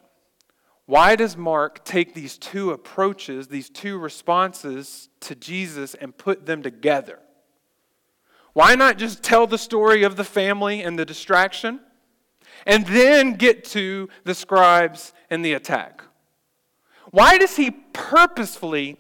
Why 0.88 1.16
does 1.16 1.38
Mark 1.38 1.86
take 1.86 2.16
these 2.16 2.40
two 2.40 2.72
approaches, 2.72 3.50
these 3.50 3.70
two 3.70 4.00
responses 4.00 5.10
to 5.20 5.36
Jesus, 5.36 5.94
and 5.94 6.18
put 6.18 6.48
them 6.48 6.64
together? 6.64 7.20
Why 8.54 8.74
not 8.74 8.98
just 8.98 9.22
tell 9.22 9.46
the 9.46 9.60
story 9.60 10.02
of 10.02 10.16
the 10.16 10.24
family 10.24 10.82
and 10.82 10.98
the 10.98 11.06
distraction? 11.06 11.82
And 12.66 12.86
then 12.88 13.34
get 13.34 13.64
to 13.66 14.10
the 14.24 14.34
scribes 14.34 15.14
and 15.30 15.44
the 15.44 15.54
attack? 15.54 16.04
Why 17.12 17.38
does 17.38 17.56
he 17.56 17.72
purposefully 17.72 18.98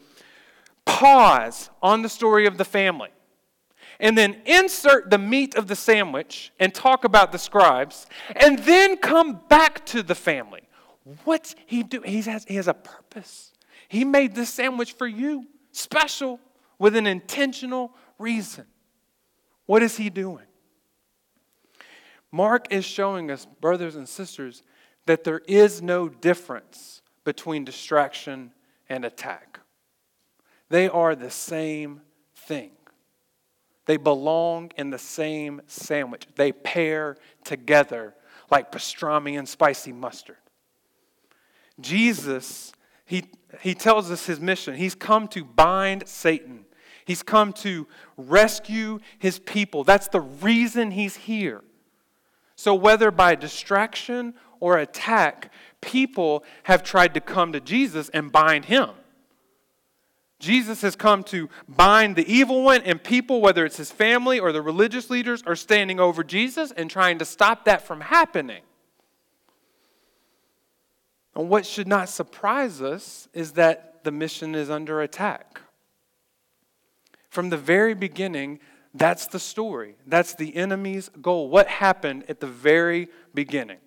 pause 0.86 1.70
on 1.82 2.02
the 2.02 2.10
story 2.10 2.46
of 2.48 2.58
the 2.58 2.66
family 2.66 3.10
and 4.00 4.18
then 4.18 4.42
insert 4.46 5.10
the 5.10 5.18
meat 5.18 5.56
of 5.56 5.68
the 5.68 5.76
sandwich 5.76 6.52
and 6.60 6.74
talk 6.74 7.04
about 7.04 7.32
the 7.32 7.38
scribes 7.38 8.08
and 8.36 8.60
then 8.60 8.98
come 8.98 9.42
back 9.50 9.86
to 9.88 10.02
the 10.02 10.16
family? 10.16 10.62
What's 11.24 11.56
he 11.66 11.84
doing? 11.84 12.10
He 12.10 12.22
has, 12.22 12.46
he 12.46 12.56
has 12.56 12.68
a 12.68 12.74
purpose. 12.74 13.54
He 13.88 14.06
made 14.06 14.36
this 14.36 14.50
sandwich 14.50 14.94
for 14.94 15.08
you, 15.08 15.46
special, 15.72 16.40
with 16.78 16.96
an 16.96 17.08
intentional 17.08 17.92
reason. 18.18 18.66
What 19.66 19.84
is 19.84 19.98
he 19.98 20.10
doing? 20.10 20.46
Mark 22.32 22.72
is 22.72 22.86
showing 22.86 23.32
us, 23.32 23.48
brothers 23.60 23.96
and 23.96 24.08
sisters, 24.08 24.64
that 25.06 25.24
there 25.24 25.42
is 25.48 25.82
no 25.82 26.08
difference 26.08 27.02
between 27.24 27.66
distraction 27.66 28.52
and 28.88 29.04
attack. 29.04 29.60
They 30.70 30.88
are 30.88 31.16
the 31.16 31.32
same 31.32 32.02
thing. 32.36 32.72
They 33.86 33.98
belong 33.98 34.72
in 34.78 34.92
the 34.92 35.00
same 35.00 35.62
sandwich. 35.66 36.28
They 36.36 36.52
pair 36.52 37.18
together 37.44 38.14
like 38.52 38.72
pastrami 38.72 39.38
and 39.38 39.50
spicy 39.50 39.92
mustard. 39.92 40.38
Jesus, 41.80 42.72
he, 43.06 43.26
he 43.62 43.74
tells 43.74 44.12
us 44.12 44.28
his 44.28 44.40
mission. 44.40 44.76
He's 44.76 44.94
come 44.94 45.28
to 45.30 45.44
bind 45.44 46.08
Satan, 46.08 46.66
he's 47.06 47.24
come 47.24 47.54
to 47.54 47.88
rescue 48.18 49.00
his 49.18 49.40
people. 49.40 49.84
That's 49.84 50.08
the 50.08 50.22
reason 50.22 50.92
he's 50.92 51.16
here. 51.16 51.64
So, 52.60 52.76
whether 52.76 53.10
by 53.10 53.36
distraction 53.36 54.34
or 54.60 54.80
attack, 54.80 55.50
people 55.80 56.44
have 56.64 56.84
tried 56.84 57.14
to 57.14 57.22
come 57.22 57.54
to 57.54 57.62
Jesus 57.62 58.10
and 58.10 58.34
bind 58.34 58.66
him. 58.66 58.90
Jesus 60.40 60.82
has 60.82 60.94
come 60.94 61.24
to 61.24 61.48
bind 61.70 62.18
the 62.18 62.30
evil 62.30 62.62
one, 62.64 62.82
and 62.82 63.02
people, 63.02 63.40
whether 63.40 63.66
it's 63.66 63.78
his 63.78 63.94
family 63.94 64.42
or 64.42 64.52
the 64.52 64.62
religious 64.62 65.10
leaders, 65.10 65.42
are 65.44 65.56
standing 65.56 66.02
over 66.02 66.22
Jesus 66.22 66.74
and 66.74 66.92
trying 66.92 67.18
to 67.20 67.24
stop 67.24 67.64
that 67.64 67.82
from 67.82 68.02
happening. 68.02 68.64
And 71.34 71.48
what 71.48 71.66
should 71.66 71.88
not 71.88 72.10
surprise 72.10 72.82
us 72.82 73.30
is 73.34 73.54
that 73.54 74.04
the 74.04 74.12
mission 74.12 74.54
is 74.54 74.70
under 74.70 75.02
attack. 75.02 75.62
From 77.30 77.52
the 77.52 77.58
very 77.58 77.94
beginning, 77.94 78.60
that's 78.94 79.28
the 79.28 79.40
story. 79.40 79.96
That's 80.08 80.34
the 80.34 80.56
enemy's 80.56 81.10
goal. 81.22 81.50
What 81.50 81.68
happened 81.68 82.26
at 82.28 82.40
the 82.40 82.48
very 82.48 83.10
beginning? 83.34 83.78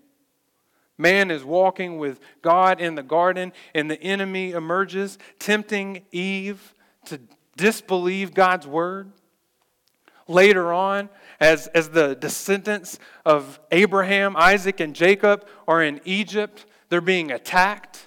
Man 0.99 1.31
is 1.31 1.43
walking 1.43 1.99
with 1.99 2.21
God 2.43 2.81
in 2.81 2.95
the 2.95 3.03
garden, 3.03 3.53
and 3.75 3.91
the 3.91 4.01
enemy 4.01 4.53
emerges, 4.53 5.19
tempting 5.39 6.05
Eve 6.13 6.75
to 7.07 7.21
disbelieve 7.57 8.35
God's 8.35 8.67
word. 8.67 9.11
Later 10.29 10.73
on, 10.73 11.09
as, 11.41 11.67
as 11.69 11.89
the 11.89 12.15
descendants 12.15 13.01
of 13.27 13.59
Abraham, 13.73 14.37
Isaac, 14.37 14.79
and 14.79 14.95
Jacob 14.95 15.47
are 15.67 15.83
in 15.83 16.01
Egypt, 16.05 16.67
they're 16.89 17.01
being 17.01 17.33
attacked. 17.33 18.07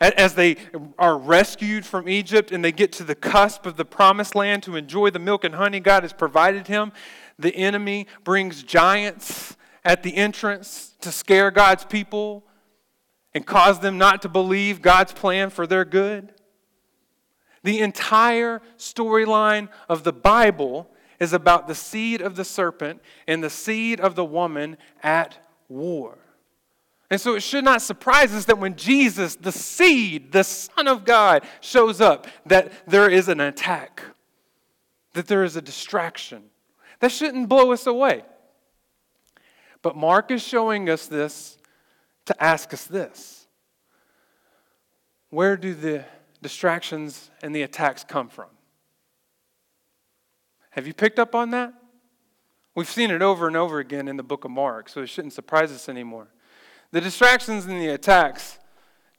As 0.00 0.34
they 0.34 0.56
are 0.98 1.18
rescued 1.18 1.84
from 1.84 2.08
Egypt 2.08 2.52
and 2.52 2.64
they 2.64 2.72
get 2.72 2.90
to 2.92 3.04
the 3.04 3.14
cusp 3.14 3.66
of 3.66 3.76
the 3.76 3.84
promised 3.84 4.34
land 4.34 4.62
to 4.62 4.76
enjoy 4.76 5.10
the 5.10 5.18
milk 5.18 5.44
and 5.44 5.54
honey 5.54 5.78
God 5.78 6.04
has 6.04 6.14
provided 6.14 6.68
him, 6.68 6.92
the 7.38 7.54
enemy 7.54 8.06
brings 8.24 8.62
giants 8.62 9.56
at 9.84 10.02
the 10.02 10.16
entrance 10.16 10.94
to 11.02 11.12
scare 11.12 11.50
God's 11.50 11.84
people 11.84 12.44
and 13.34 13.46
cause 13.46 13.80
them 13.80 13.98
not 13.98 14.22
to 14.22 14.28
believe 14.28 14.80
God's 14.80 15.12
plan 15.12 15.50
for 15.50 15.66
their 15.66 15.84
good. 15.84 16.32
The 17.62 17.80
entire 17.80 18.62
storyline 18.78 19.68
of 19.88 20.04
the 20.04 20.14
Bible 20.14 20.90
is 21.18 21.34
about 21.34 21.68
the 21.68 21.74
seed 21.74 22.22
of 22.22 22.36
the 22.36 22.44
serpent 22.44 23.02
and 23.26 23.44
the 23.44 23.50
seed 23.50 24.00
of 24.00 24.14
the 24.14 24.24
woman 24.24 24.78
at 25.02 25.46
war. 25.68 26.19
And 27.10 27.20
so 27.20 27.34
it 27.34 27.42
should 27.42 27.64
not 27.64 27.82
surprise 27.82 28.32
us 28.32 28.44
that 28.44 28.58
when 28.58 28.76
Jesus, 28.76 29.34
the 29.34 29.50
seed, 29.50 30.30
the 30.30 30.44
Son 30.44 30.86
of 30.86 31.04
God, 31.04 31.44
shows 31.60 32.00
up, 32.00 32.28
that 32.46 32.72
there 32.86 33.10
is 33.10 33.28
an 33.28 33.40
attack, 33.40 34.02
that 35.14 35.26
there 35.26 35.42
is 35.42 35.56
a 35.56 35.62
distraction. 35.62 36.44
That 37.00 37.10
shouldn't 37.10 37.48
blow 37.48 37.72
us 37.72 37.86
away. 37.86 38.22
But 39.82 39.96
Mark 39.96 40.30
is 40.30 40.42
showing 40.42 40.88
us 40.88 41.06
this 41.06 41.58
to 42.26 42.42
ask 42.42 42.72
us 42.72 42.84
this 42.84 43.48
Where 45.30 45.56
do 45.56 45.74
the 45.74 46.04
distractions 46.42 47.30
and 47.42 47.54
the 47.54 47.62
attacks 47.62 48.04
come 48.04 48.28
from? 48.28 48.50
Have 50.70 50.86
you 50.86 50.94
picked 50.94 51.18
up 51.18 51.34
on 51.34 51.50
that? 51.50 51.74
We've 52.76 52.88
seen 52.88 53.10
it 53.10 53.20
over 53.20 53.48
and 53.48 53.56
over 53.56 53.80
again 53.80 54.06
in 54.06 54.16
the 54.16 54.22
book 54.22 54.44
of 54.44 54.52
Mark, 54.52 54.88
so 54.88 55.02
it 55.02 55.08
shouldn't 55.08 55.32
surprise 55.32 55.72
us 55.72 55.88
anymore. 55.88 56.28
The 56.92 57.00
distractions 57.00 57.66
and 57.66 57.80
the 57.80 57.88
attacks 57.88 58.58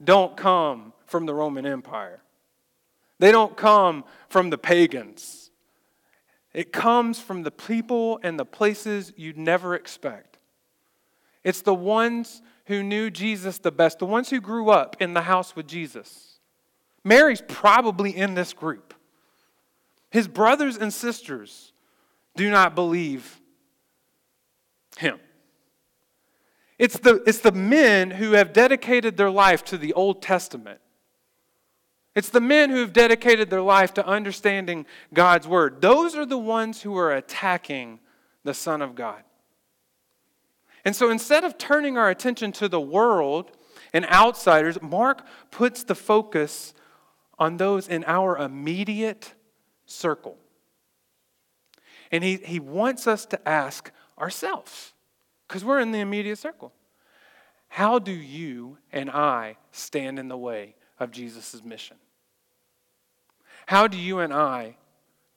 don't 0.04 0.36
come 0.36 0.94
from 1.06 1.26
the 1.26 1.34
Roman 1.34 1.66
Empire, 1.66 2.22
they 3.20 3.32
don't 3.32 3.56
come 3.56 4.04
from 4.30 4.50
the 4.50 4.58
pagans. 4.58 5.50
It 6.54 6.74
comes 6.74 7.18
from 7.18 7.44
the 7.44 7.52
people 7.52 8.20
and 8.24 8.38
the 8.38 8.44
places 8.44 9.14
you'd 9.16 9.38
never 9.38 9.74
expect. 9.74 10.38
It's 11.46 11.62
the 11.62 11.74
ones 11.74 12.42
who 12.66 12.84
knew 12.84 13.10
Jesus 13.10 13.58
the 13.58 13.72
best, 13.72 14.00
the 14.00 14.06
ones 14.06 14.30
who 14.30 14.42
grew 14.42 14.70
up 14.70 14.98
in 15.00 15.14
the 15.14 15.22
house 15.22 15.56
with 15.56 15.66
Jesus. 15.66 16.40
Mary's 17.04 17.42
probably 17.48 18.16
in 18.16 18.36
this 18.36 18.54
group. 18.54 18.94
His 20.10 20.28
brothers 20.28 20.78
and 20.78 20.94
sisters 20.94 21.72
do 22.36 22.50
not 22.50 22.76
believe 22.76 23.40
him. 24.98 25.20
It's 26.82 26.98
the, 26.98 27.22
it's 27.28 27.42
the 27.42 27.52
men 27.52 28.10
who 28.10 28.32
have 28.32 28.54
dedicated 28.54 29.16
their 29.16 29.30
life 29.30 29.64
to 29.66 29.78
the 29.78 29.94
Old 29.94 30.20
Testament. 30.20 30.82
It's 32.16 32.30
the 32.30 32.42
men 32.42 32.72
who 32.72 32.78
have 32.78 32.92
dedicated 32.92 33.52
their 33.52 33.62
life 33.62 33.94
to 33.94 34.08
understanding 34.08 34.88
God's 35.14 35.48
word. 35.48 35.80
Those 35.80 36.16
are 36.16 36.26
the 36.26 36.40
ones 36.40 36.82
who 36.82 36.98
are 36.98 37.12
attacking 37.12 38.00
the 38.44 38.56
Son 38.56 38.82
of 38.82 38.96
God. 38.96 39.22
And 40.84 40.96
so 40.96 41.12
instead 41.12 41.44
of 41.44 41.60
turning 41.60 42.00
our 42.00 42.10
attention 42.10 42.52
to 42.54 42.68
the 42.68 42.82
world 42.82 43.52
and 43.94 44.04
outsiders, 44.08 44.82
Mark 44.82 45.24
puts 45.52 45.84
the 45.84 45.94
focus 45.94 46.74
on 47.38 47.58
those 47.58 47.88
in 47.90 48.04
our 48.08 48.40
immediate 48.40 49.36
circle. 49.86 50.36
And 52.12 52.24
he, 52.24 52.38
he 52.38 52.60
wants 52.60 53.06
us 53.06 53.28
to 53.28 53.48
ask 53.48 53.92
ourselves, 54.18 54.94
because 55.52 55.66
we're 55.66 55.82
in 55.82 55.92
the 55.92 56.00
immediate 56.00 56.38
circle. 56.38 56.72
How 57.68 58.00
do 58.00 58.14
you 58.14 58.78
and 58.94 59.12
I 59.12 59.58
stand 59.74 60.18
in 60.18 60.30
the 60.30 60.38
way 60.38 60.76
of 60.98 61.12
Jesus' 61.12 61.62
mission? 61.62 61.98
How 63.66 63.86
do 63.86 63.98
you 63.98 64.20
and 64.20 64.34
I 64.34 64.78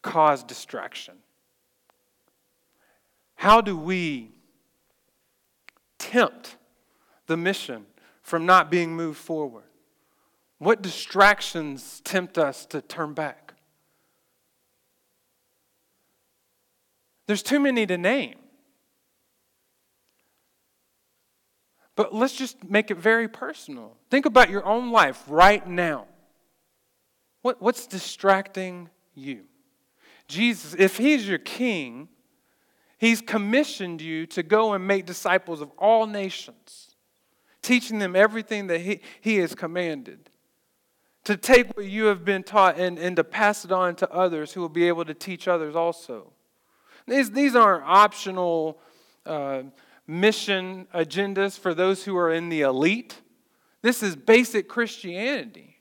cause 0.02 0.44
distraction? 0.44 1.14
How 3.34 3.60
do 3.60 3.76
we 3.76 4.30
tempt 5.98 6.58
the 7.26 7.36
mission 7.36 7.84
from 8.22 8.46
not 8.46 8.70
being 8.70 8.94
moved 8.94 9.18
forward? 9.18 9.64
What 10.58 10.80
distractions 10.80 12.00
tempt 12.04 12.38
us 12.38 12.66
to 12.66 12.80
turn 12.80 13.14
back? 13.14 13.54
There's 17.26 17.42
too 17.42 17.58
many 17.58 17.84
to 17.86 17.98
name. 17.98 18.36
But 21.96 22.14
let's 22.14 22.34
just 22.34 22.68
make 22.68 22.90
it 22.90 22.96
very 22.96 23.28
personal. 23.28 23.96
Think 24.10 24.26
about 24.26 24.50
your 24.50 24.64
own 24.64 24.90
life 24.90 25.22
right 25.28 25.66
now. 25.66 26.06
What, 27.42 27.62
what's 27.62 27.86
distracting 27.86 28.90
you? 29.14 29.44
Jesus, 30.26 30.74
if 30.78 30.96
He's 30.96 31.28
your 31.28 31.38
King, 31.38 32.08
He's 32.98 33.20
commissioned 33.20 34.00
you 34.00 34.26
to 34.28 34.42
go 34.42 34.72
and 34.72 34.86
make 34.86 35.06
disciples 35.06 35.60
of 35.60 35.70
all 35.78 36.06
nations, 36.06 36.96
teaching 37.62 37.98
them 37.98 38.16
everything 38.16 38.66
that 38.68 38.80
He, 38.80 39.00
he 39.20 39.36
has 39.36 39.54
commanded. 39.54 40.30
To 41.24 41.36
take 41.36 41.74
what 41.76 41.86
you 41.86 42.06
have 42.06 42.24
been 42.24 42.42
taught 42.42 42.78
and, 42.78 42.98
and 42.98 43.16
to 43.16 43.24
pass 43.24 43.64
it 43.64 43.72
on 43.72 43.94
to 43.96 44.10
others 44.10 44.52
who 44.52 44.60
will 44.60 44.68
be 44.68 44.88
able 44.88 45.04
to 45.06 45.14
teach 45.14 45.48
others 45.48 45.74
also. 45.74 46.32
These, 47.06 47.30
these 47.30 47.54
aren't 47.54 47.84
optional 47.84 48.78
uh, 49.24 49.62
mission 50.06 50.86
agendas 50.94 51.58
for 51.58 51.74
those 51.74 52.04
who 52.04 52.16
are 52.16 52.32
in 52.32 52.48
the 52.48 52.60
elite. 52.62 53.20
This 53.82 54.02
is 54.02 54.16
basic 54.16 54.68
Christianity. 54.68 55.76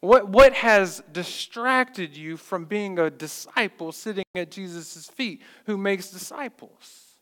What, 0.00 0.28
what 0.28 0.52
has 0.54 1.02
distracted 1.12 2.16
you 2.16 2.36
from 2.36 2.64
being 2.64 2.98
a 2.98 3.08
disciple 3.08 3.92
sitting 3.92 4.24
at 4.34 4.50
Jesus' 4.50 5.06
feet 5.06 5.42
who 5.66 5.78
makes 5.78 6.10
disciples? 6.10 7.18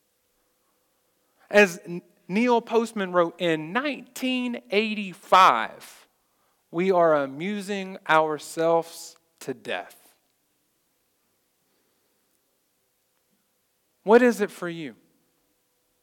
As 1.49 1.79
Neil 2.27 2.61
Postman 2.61 3.11
wrote 3.11 3.39
in 3.39 3.73
1985, 3.73 6.07
we 6.71 6.91
are 6.91 7.15
amusing 7.15 7.97
ourselves 8.09 9.15
to 9.41 9.53
death. 9.53 9.95
What 14.03 14.23
is 14.23 14.41
it 14.41 14.49
for 14.49 14.69
you? 14.69 14.95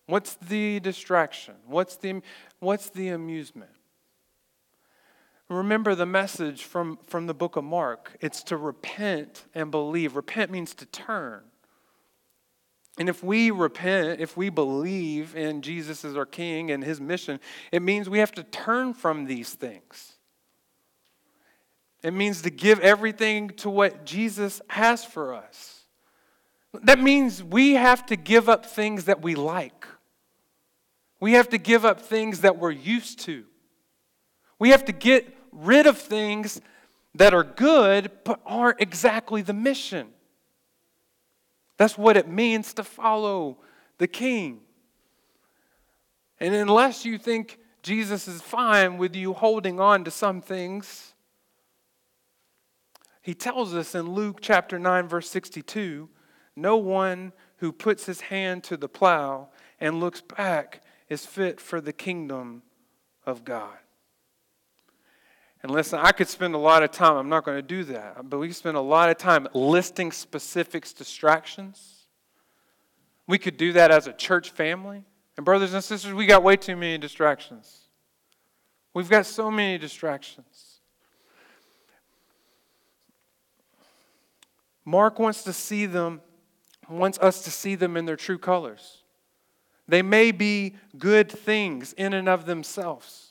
What's 0.08 0.36
the 0.36 0.80
distraction? 0.80 1.54
What's 1.66 1.96
the, 1.96 2.22
what's 2.60 2.88
the 2.88 3.08
amusement? 3.08 3.70
Remember 5.50 5.94
the 5.94 6.06
message 6.06 6.64
from, 6.64 6.98
from 7.06 7.26
the 7.26 7.34
book 7.34 7.56
of 7.56 7.64
Mark. 7.64 8.16
It's 8.22 8.42
to 8.44 8.56
repent 8.56 9.44
and 9.54 9.70
believe. 9.70 10.16
Repent 10.16 10.50
means 10.50 10.74
to 10.76 10.86
turn. 10.86 11.42
And 12.98 13.10
if 13.10 13.22
we 13.22 13.50
repent, 13.50 14.22
if 14.22 14.34
we 14.34 14.48
believe 14.48 15.36
in 15.36 15.60
Jesus 15.60 16.06
as 16.06 16.16
our 16.16 16.24
King 16.24 16.70
and 16.70 16.82
his 16.82 17.02
mission, 17.02 17.38
it 17.70 17.82
means 17.82 18.08
we 18.08 18.20
have 18.20 18.32
to 18.32 18.44
turn 18.44 18.94
from 18.94 19.26
these 19.26 19.52
things. 19.52 20.14
It 22.02 22.14
means 22.14 22.40
to 22.42 22.50
give 22.50 22.80
everything 22.80 23.50
to 23.58 23.68
what 23.68 24.06
Jesus 24.06 24.62
has 24.68 25.04
for 25.04 25.34
us. 25.34 25.84
That 26.82 26.98
means 26.98 27.44
we 27.44 27.74
have 27.74 28.06
to 28.06 28.16
give 28.16 28.48
up 28.48 28.64
things 28.64 29.04
that 29.04 29.20
we 29.20 29.34
like. 29.34 29.84
We 31.20 31.32
have 31.32 31.48
to 31.50 31.58
give 31.58 31.84
up 31.84 32.00
things 32.00 32.40
that 32.42 32.58
we're 32.58 32.70
used 32.70 33.20
to. 33.20 33.44
We 34.58 34.70
have 34.70 34.84
to 34.86 34.92
get 34.92 35.36
rid 35.52 35.86
of 35.86 35.98
things 35.98 36.60
that 37.14 37.34
are 37.34 37.44
good 37.44 38.10
but 38.24 38.40
aren't 38.46 38.80
exactly 38.80 39.42
the 39.42 39.52
mission. 39.52 40.08
That's 41.76 41.96
what 41.96 42.16
it 42.16 42.28
means 42.28 42.74
to 42.74 42.84
follow 42.84 43.58
the 43.98 44.08
king. 44.08 44.60
And 46.40 46.54
unless 46.54 47.04
you 47.04 47.18
think 47.18 47.58
Jesus 47.82 48.28
is 48.28 48.40
fine 48.40 48.98
with 48.98 49.16
you 49.16 49.32
holding 49.32 49.80
on 49.80 50.04
to 50.04 50.10
some 50.10 50.40
things, 50.40 51.14
he 53.22 53.34
tells 53.34 53.74
us 53.74 53.94
in 53.94 54.12
Luke 54.12 54.38
chapter 54.40 54.78
9, 54.78 55.08
verse 55.08 55.28
62 55.28 56.08
no 56.58 56.76
one 56.76 57.32
who 57.58 57.70
puts 57.70 58.04
his 58.06 58.20
hand 58.20 58.64
to 58.64 58.76
the 58.76 58.88
plow 58.88 59.48
and 59.78 60.00
looks 60.00 60.20
back 60.20 60.82
is 61.08 61.24
fit 61.24 61.60
for 61.60 61.80
the 61.80 61.92
kingdom 61.92 62.62
of 63.24 63.44
God. 63.44 63.76
And 65.62 65.72
listen, 65.72 65.98
I 65.98 66.12
could 66.12 66.28
spend 66.28 66.54
a 66.54 66.58
lot 66.58 66.82
of 66.82 66.92
time, 66.92 67.16
I'm 67.16 67.28
not 67.28 67.44
going 67.44 67.58
to 67.58 67.62
do 67.62 67.84
that, 67.84 68.30
but 68.30 68.38
we 68.38 68.52
spend 68.52 68.76
a 68.76 68.80
lot 68.80 69.10
of 69.10 69.18
time 69.18 69.48
listing 69.54 70.12
specifics, 70.12 70.92
distractions. 70.92 72.06
We 73.26 73.38
could 73.38 73.56
do 73.56 73.72
that 73.72 73.90
as 73.90 74.06
a 74.06 74.12
church 74.12 74.50
family. 74.50 75.04
And, 75.36 75.44
brothers 75.44 75.74
and 75.74 75.82
sisters, 75.82 76.12
we 76.14 76.26
got 76.26 76.42
way 76.42 76.56
too 76.56 76.76
many 76.76 76.98
distractions. 76.98 77.88
We've 78.94 79.08
got 79.08 79.26
so 79.26 79.50
many 79.50 79.78
distractions. 79.78 80.80
Mark 84.84 85.18
wants 85.18 85.42
to 85.44 85.52
see 85.52 85.86
them, 85.86 86.22
wants 86.88 87.18
us 87.18 87.42
to 87.42 87.50
see 87.50 87.74
them 87.74 87.96
in 87.96 88.06
their 88.06 88.16
true 88.16 88.38
colors. 88.38 89.02
They 89.88 90.02
may 90.02 90.30
be 90.32 90.76
good 90.98 91.30
things 91.30 91.94
in 91.94 92.12
and 92.12 92.28
of 92.28 92.44
themselves. 92.44 93.28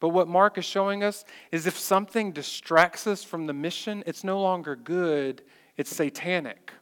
But 0.00 0.08
what 0.08 0.26
Mark 0.26 0.58
is 0.58 0.64
showing 0.64 1.04
us 1.04 1.24
is 1.52 1.66
if 1.66 1.78
something 1.78 2.32
distracts 2.32 3.06
us 3.06 3.22
from 3.22 3.46
the 3.46 3.52
mission, 3.52 4.02
it's 4.06 4.24
no 4.24 4.40
longer 4.40 4.74
good, 4.74 5.42
it's 5.76 5.94
satanic. 5.94 6.72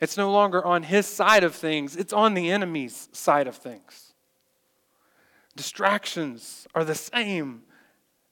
It's 0.00 0.16
no 0.16 0.30
longer 0.30 0.64
on 0.64 0.82
his 0.82 1.06
side 1.06 1.44
of 1.44 1.54
things, 1.54 1.96
it's 1.96 2.12
on 2.12 2.34
the 2.34 2.50
enemy's 2.50 3.08
side 3.12 3.46
of 3.46 3.56
things. 3.56 4.12
Distractions 5.56 6.66
are 6.74 6.84
the 6.84 6.94
same 6.94 7.62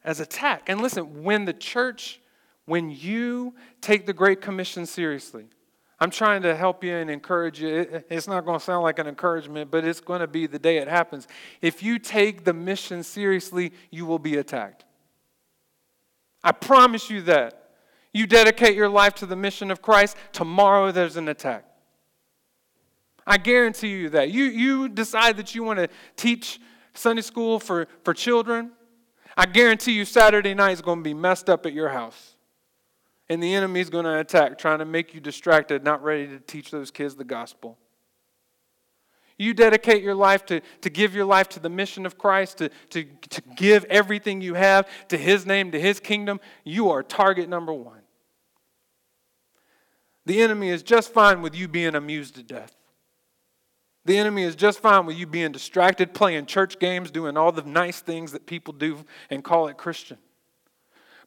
as 0.05 0.21
attack. 0.21 0.69
And 0.69 0.81
listen, 0.81 1.25
when 1.25 1.45
the 1.45 1.53
church, 1.53 2.21
when 2.67 2.91
you 2.91 3.55
take 3.81 4.07
the 4.07 4.13
Great 4.13 4.41
Commission 4.41 4.87
seriously, 4.87 5.47
I'm 5.99 6.11
trying 6.11 6.43
to 6.43 6.55
help 6.55 6.85
you 6.85 6.95
and 6.95 7.11
encourage 7.11 7.61
you. 7.61 8.03
It's 8.11 8.29
not 8.29 8.45
going 8.45 8.59
to 8.59 8.65
sound 8.65 8.83
like 8.83 8.99
an 8.99 9.07
encouragement, 9.07 9.71
but 9.71 9.85
it's 9.85 10.01
going 10.01 10.21
to 10.21 10.27
be 10.27 10.47
the 10.47 10.59
day 10.59 10.77
it 10.77 10.89
happens. 10.89 11.27
If 11.63 11.83
you 11.83 11.99
take 11.99 12.45
the 12.45 12.53
mission 12.53 13.03
seriously, 13.03 13.73
you 13.91 14.05
will 14.05 14.19
be 14.19 14.37
attacked. 14.37 14.85
I 16.45 16.53
promise 16.53 17.09
you 17.09 17.23
that. 17.23 17.71
You 18.13 18.27
dedicate 18.27 18.77
your 18.77 18.89
life 18.89 19.15
to 19.17 19.27
the 19.27 19.37
mission 19.37 19.71
of 19.71 19.83
Christ, 19.83 20.17
tomorrow 20.33 20.93
there's 20.93 21.17
an 21.17 21.29
attack. 21.29 21.65
I 23.27 23.39
guarantee 23.39 23.89
you 23.89 24.11
that. 24.11 24.31
You, 24.31 24.45
you 24.45 24.89
decide 24.89 25.37
that 25.39 25.55
you 25.55 25.65
want 25.65 25.79
to 25.79 25.89
teach 26.15 26.61
Sunday 26.95 27.23
school 27.23 27.59
for, 27.59 27.89
for 28.05 28.15
children, 28.15 28.71
I 29.37 29.47
guarantee 29.47 29.93
you 29.93 30.05
Saturday 30.05 30.55
night 30.55 30.73
is 30.73 30.83
going 30.83 31.01
to 31.01 31.05
be 31.05 31.15
messed 31.15 31.51
up 31.51 31.67
at 31.67 31.73
your 31.73 31.91
house. 31.91 32.36
And 33.29 33.43
the 33.43 33.55
enemy's 33.55 33.91
going 33.91 34.05
to 34.05 34.19
attack, 34.19 34.57
trying 34.57 34.79
to 34.79 34.85
make 34.85 35.13
you 35.13 35.21
distracted, 35.21 35.83
not 35.83 36.03
ready 36.03 36.29
to 36.29 36.39
teach 36.39 36.71
those 36.71 36.91
kids 36.91 37.17
the 37.17 37.25
gospel. 37.25 37.77
You 39.39 39.53
dedicate 39.53 40.03
your 40.03 40.15
life 40.15 40.47
to, 40.47 40.61
to 40.81 40.91
give 40.91 41.15
your 41.15 41.27
life 41.27 41.49
to 41.51 41.61
the 41.61 41.69
mission 41.69 42.07
of 42.07 42.17
Christ, 42.17 42.59
to, 42.59 42.71
to, 42.91 43.05
to 43.05 43.43
give 43.57 43.85
everything 43.87 44.41
you 44.41 44.55
have 44.55 44.89
to 45.09 45.19
His 45.19 45.45
name, 45.45 45.73
to 45.73 45.81
His 45.81 46.01
kingdom, 46.01 46.41
you 46.65 46.91
are 46.91 47.03
target 47.03 47.49
number 47.49 47.73
one. 47.73 48.01
The 50.25 50.41
enemy 50.41 50.71
is 50.71 50.83
just 50.83 51.13
fine 51.13 51.43
with 51.43 51.55
you 51.55 51.69
being 51.69 51.95
amused 51.95 52.37
to 52.37 52.43
death. 52.43 52.75
The 54.07 54.17
enemy 54.17 54.45
is 54.45 54.55
just 54.55 54.81
fine 54.81 55.05
with 55.05 55.17
you 55.17 55.27
being 55.27 55.53
distracted, 55.53 56.15
playing 56.15 56.47
church 56.47 56.79
games, 56.79 57.11
doing 57.11 57.37
all 57.37 57.53
the 57.53 57.63
nice 57.63 58.01
things 58.01 58.33
that 58.33 58.47
people 58.47 58.73
do 58.73 59.05
and 59.31 59.43
call 59.43 59.67
it 59.69 59.77
Christian 59.77 60.19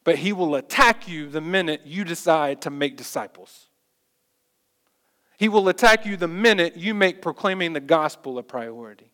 but 0.04 0.16
he 0.16 0.32
will 0.32 0.54
attack 0.54 1.08
you 1.08 1.28
the 1.28 1.40
minute 1.40 1.82
you 1.84 2.04
decide 2.04 2.62
to 2.62 2.70
make 2.70 2.96
disciples. 2.96 3.66
He 5.38 5.48
will 5.48 5.68
attack 5.68 6.04
you 6.04 6.16
the 6.16 6.28
minute 6.28 6.76
you 6.76 6.94
make 6.94 7.22
proclaiming 7.22 7.72
the 7.72 7.80
gospel 7.80 8.38
a 8.38 8.42
priority. 8.42 9.10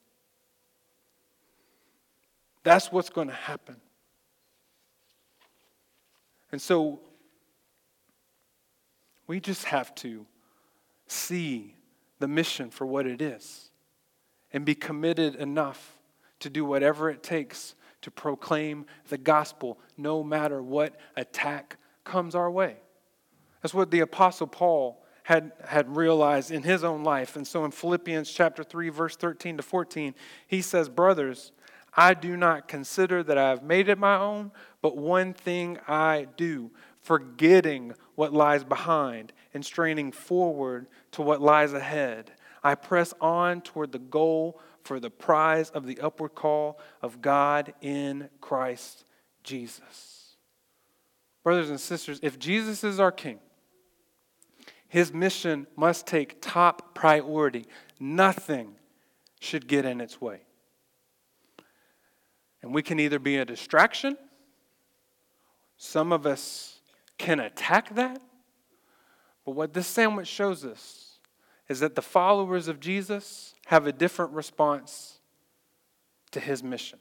That's 2.64 2.90
what's 2.90 3.10
going 3.10 3.28
to 3.28 3.34
happen. 3.34 3.76
And 6.50 6.60
so 6.60 7.00
we 9.26 9.40
just 9.40 9.64
have 9.64 9.94
to 9.96 10.26
see 11.06 11.74
the 12.18 12.28
mission 12.28 12.70
for 12.70 12.86
what 12.86 13.06
it 13.06 13.20
is 13.22 13.70
and 14.52 14.64
be 14.64 14.74
committed 14.74 15.34
enough 15.36 15.96
to 16.40 16.50
do 16.50 16.64
whatever 16.64 17.10
it 17.10 17.22
takes 17.22 17.74
to 18.06 18.10
proclaim 18.12 18.86
the 19.08 19.18
gospel 19.18 19.80
no 19.96 20.22
matter 20.22 20.62
what 20.62 20.94
attack 21.16 21.76
comes 22.04 22.36
our 22.36 22.48
way. 22.48 22.76
That's 23.60 23.74
what 23.74 23.90
the 23.90 23.98
Apostle 23.98 24.46
Paul 24.46 25.04
had, 25.24 25.50
had 25.66 25.96
realized 25.96 26.52
in 26.52 26.62
his 26.62 26.84
own 26.84 27.02
life. 27.02 27.34
And 27.34 27.44
so 27.44 27.64
in 27.64 27.72
Philippians 27.72 28.30
chapter 28.30 28.62
3, 28.62 28.90
verse 28.90 29.16
13 29.16 29.56
to 29.56 29.62
14, 29.64 30.14
he 30.46 30.62
says, 30.62 30.88
Brothers, 30.88 31.50
I 31.96 32.14
do 32.14 32.36
not 32.36 32.68
consider 32.68 33.24
that 33.24 33.38
I 33.38 33.48
have 33.48 33.64
made 33.64 33.88
it 33.88 33.98
my 33.98 34.16
own, 34.16 34.52
but 34.82 34.96
one 34.96 35.34
thing 35.34 35.76
I 35.88 36.28
do, 36.36 36.70
forgetting 37.02 37.92
what 38.14 38.32
lies 38.32 38.62
behind 38.62 39.32
and 39.52 39.64
straining 39.64 40.12
forward 40.12 40.86
to 41.10 41.22
what 41.22 41.42
lies 41.42 41.72
ahead. 41.72 42.30
I 42.62 42.76
press 42.76 43.12
on 43.20 43.62
toward 43.62 43.90
the 43.90 43.98
goal 43.98 44.60
for 44.86 45.00
the 45.00 45.10
prize 45.10 45.68
of 45.70 45.84
the 45.84 46.00
upward 46.00 46.34
call 46.34 46.78
of 47.02 47.20
God 47.20 47.74
in 47.80 48.30
Christ 48.40 49.04
Jesus. 49.42 50.36
Brothers 51.42 51.70
and 51.70 51.80
sisters, 51.80 52.20
if 52.22 52.38
Jesus 52.38 52.84
is 52.84 53.00
our 53.00 53.12
King, 53.12 53.40
his 54.88 55.12
mission 55.12 55.66
must 55.76 56.06
take 56.06 56.40
top 56.40 56.94
priority. 56.94 57.66
Nothing 57.98 58.76
should 59.40 59.66
get 59.66 59.84
in 59.84 60.00
its 60.00 60.20
way. 60.20 60.40
And 62.62 62.72
we 62.72 62.82
can 62.82 63.00
either 63.00 63.18
be 63.18 63.36
a 63.36 63.44
distraction, 63.44 64.16
some 65.76 66.12
of 66.12 66.26
us 66.26 66.80
can 67.18 67.40
attack 67.40 67.94
that. 67.96 68.20
But 69.44 69.52
what 69.52 69.72
this 69.74 69.86
sandwich 69.86 70.28
shows 70.28 70.64
us 70.64 71.18
is 71.68 71.80
that 71.80 71.94
the 71.94 72.02
followers 72.02 72.68
of 72.68 72.80
Jesus 72.80 73.55
have 73.66 73.86
a 73.86 73.92
different 73.92 74.32
response 74.32 75.20
to 76.30 76.40
his 76.40 76.62
mission, 76.62 76.98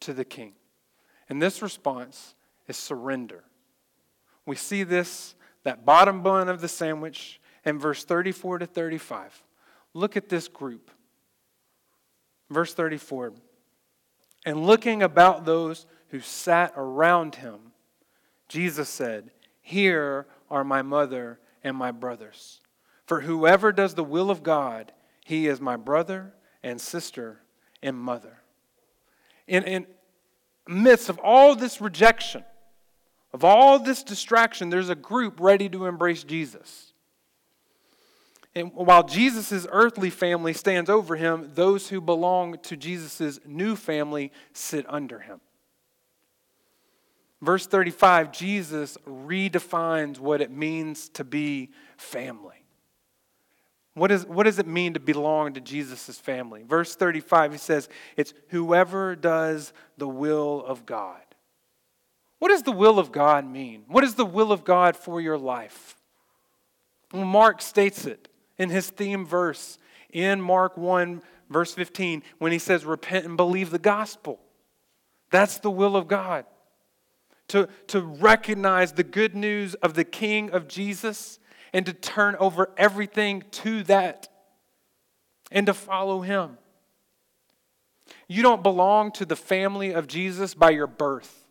to 0.00 0.12
the 0.12 0.24
king. 0.24 0.54
And 1.28 1.40
this 1.40 1.62
response 1.62 2.34
is 2.66 2.76
surrender. 2.76 3.44
We 4.46 4.56
see 4.56 4.82
this, 4.82 5.34
that 5.64 5.84
bottom 5.84 6.22
bun 6.22 6.48
of 6.48 6.60
the 6.60 6.68
sandwich, 6.68 7.40
in 7.64 7.78
verse 7.78 8.04
34 8.04 8.60
to 8.60 8.66
35. 8.66 9.42
Look 9.92 10.16
at 10.16 10.28
this 10.28 10.48
group. 10.48 10.90
Verse 12.50 12.72
34 12.72 13.34
And 14.46 14.66
looking 14.66 15.02
about 15.02 15.44
those 15.44 15.86
who 16.08 16.20
sat 16.20 16.72
around 16.76 17.36
him, 17.36 17.72
Jesus 18.48 18.88
said, 18.88 19.30
Here 19.60 20.26
are 20.50 20.64
my 20.64 20.80
mother 20.80 21.40
and 21.62 21.76
my 21.76 21.90
brothers. 21.90 22.60
For 23.04 23.20
whoever 23.20 23.72
does 23.72 23.94
the 23.94 24.04
will 24.04 24.30
of 24.30 24.42
God, 24.42 24.92
he 25.28 25.46
is 25.46 25.60
my 25.60 25.76
brother 25.76 26.32
and 26.62 26.80
sister 26.80 27.42
and 27.82 27.94
mother. 27.94 28.38
In, 29.46 29.62
in 29.64 29.86
midst 30.66 31.10
of 31.10 31.18
all 31.22 31.54
this 31.54 31.82
rejection, 31.82 32.42
of 33.34 33.44
all 33.44 33.78
this 33.78 34.02
distraction, 34.02 34.70
there's 34.70 34.88
a 34.88 34.94
group 34.94 35.38
ready 35.38 35.68
to 35.68 35.84
embrace 35.84 36.24
Jesus. 36.24 36.94
And 38.54 38.72
while 38.72 39.02
Jesus' 39.02 39.66
earthly 39.70 40.08
family 40.08 40.54
stands 40.54 40.88
over 40.88 41.14
him, 41.14 41.50
those 41.52 41.90
who 41.90 42.00
belong 42.00 42.56
to 42.60 42.74
Jesus' 42.74 43.38
new 43.44 43.76
family 43.76 44.32
sit 44.54 44.86
under 44.88 45.18
him. 45.18 45.42
Verse 47.42 47.66
35, 47.66 48.32
Jesus 48.32 48.96
redefines 49.06 50.18
what 50.18 50.40
it 50.40 50.50
means 50.50 51.10
to 51.10 51.22
be 51.22 51.68
family. 51.98 52.57
What, 53.98 54.10
is, 54.10 54.24
what 54.26 54.44
does 54.44 54.58
it 54.58 54.66
mean 54.66 54.94
to 54.94 55.00
belong 55.00 55.54
to 55.54 55.60
Jesus' 55.60 56.18
family? 56.18 56.62
Verse 56.62 56.94
35, 56.94 57.52
he 57.52 57.58
says, 57.58 57.88
It's 58.16 58.34
whoever 58.48 59.16
does 59.16 59.72
the 59.96 60.08
will 60.08 60.64
of 60.64 60.86
God. 60.86 61.20
What 62.38 62.48
does 62.48 62.62
the 62.62 62.72
will 62.72 62.98
of 62.98 63.12
God 63.12 63.44
mean? 63.44 63.84
What 63.88 64.04
is 64.04 64.14
the 64.14 64.24
will 64.26 64.52
of 64.52 64.64
God 64.64 64.96
for 64.96 65.20
your 65.20 65.38
life? 65.38 65.96
Well, 67.12 67.24
Mark 67.24 67.60
states 67.62 68.06
it 68.06 68.28
in 68.58 68.70
his 68.70 68.90
theme 68.90 69.26
verse 69.26 69.78
in 70.10 70.40
Mark 70.40 70.76
1, 70.76 71.22
verse 71.50 71.74
15, 71.74 72.22
when 72.38 72.52
he 72.52 72.58
says, 72.58 72.84
Repent 72.84 73.26
and 73.26 73.36
believe 73.36 73.70
the 73.70 73.78
gospel. 73.78 74.40
That's 75.30 75.58
the 75.58 75.70
will 75.70 75.96
of 75.96 76.08
God. 76.08 76.44
To, 77.48 77.68
to 77.88 78.00
recognize 78.00 78.92
the 78.92 79.04
good 79.04 79.34
news 79.34 79.74
of 79.74 79.94
the 79.94 80.04
King 80.04 80.50
of 80.50 80.68
Jesus 80.68 81.38
and 81.72 81.86
to 81.86 81.92
turn 81.92 82.36
over 82.36 82.70
everything 82.76 83.44
to 83.50 83.82
that 83.84 84.28
and 85.50 85.66
to 85.66 85.74
follow 85.74 86.20
Him. 86.20 86.58
You 88.26 88.42
don't 88.42 88.62
belong 88.62 89.12
to 89.12 89.24
the 89.24 89.36
family 89.36 89.92
of 89.92 90.06
Jesus 90.06 90.54
by 90.54 90.70
your 90.70 90.86
birth. 90.86 91.44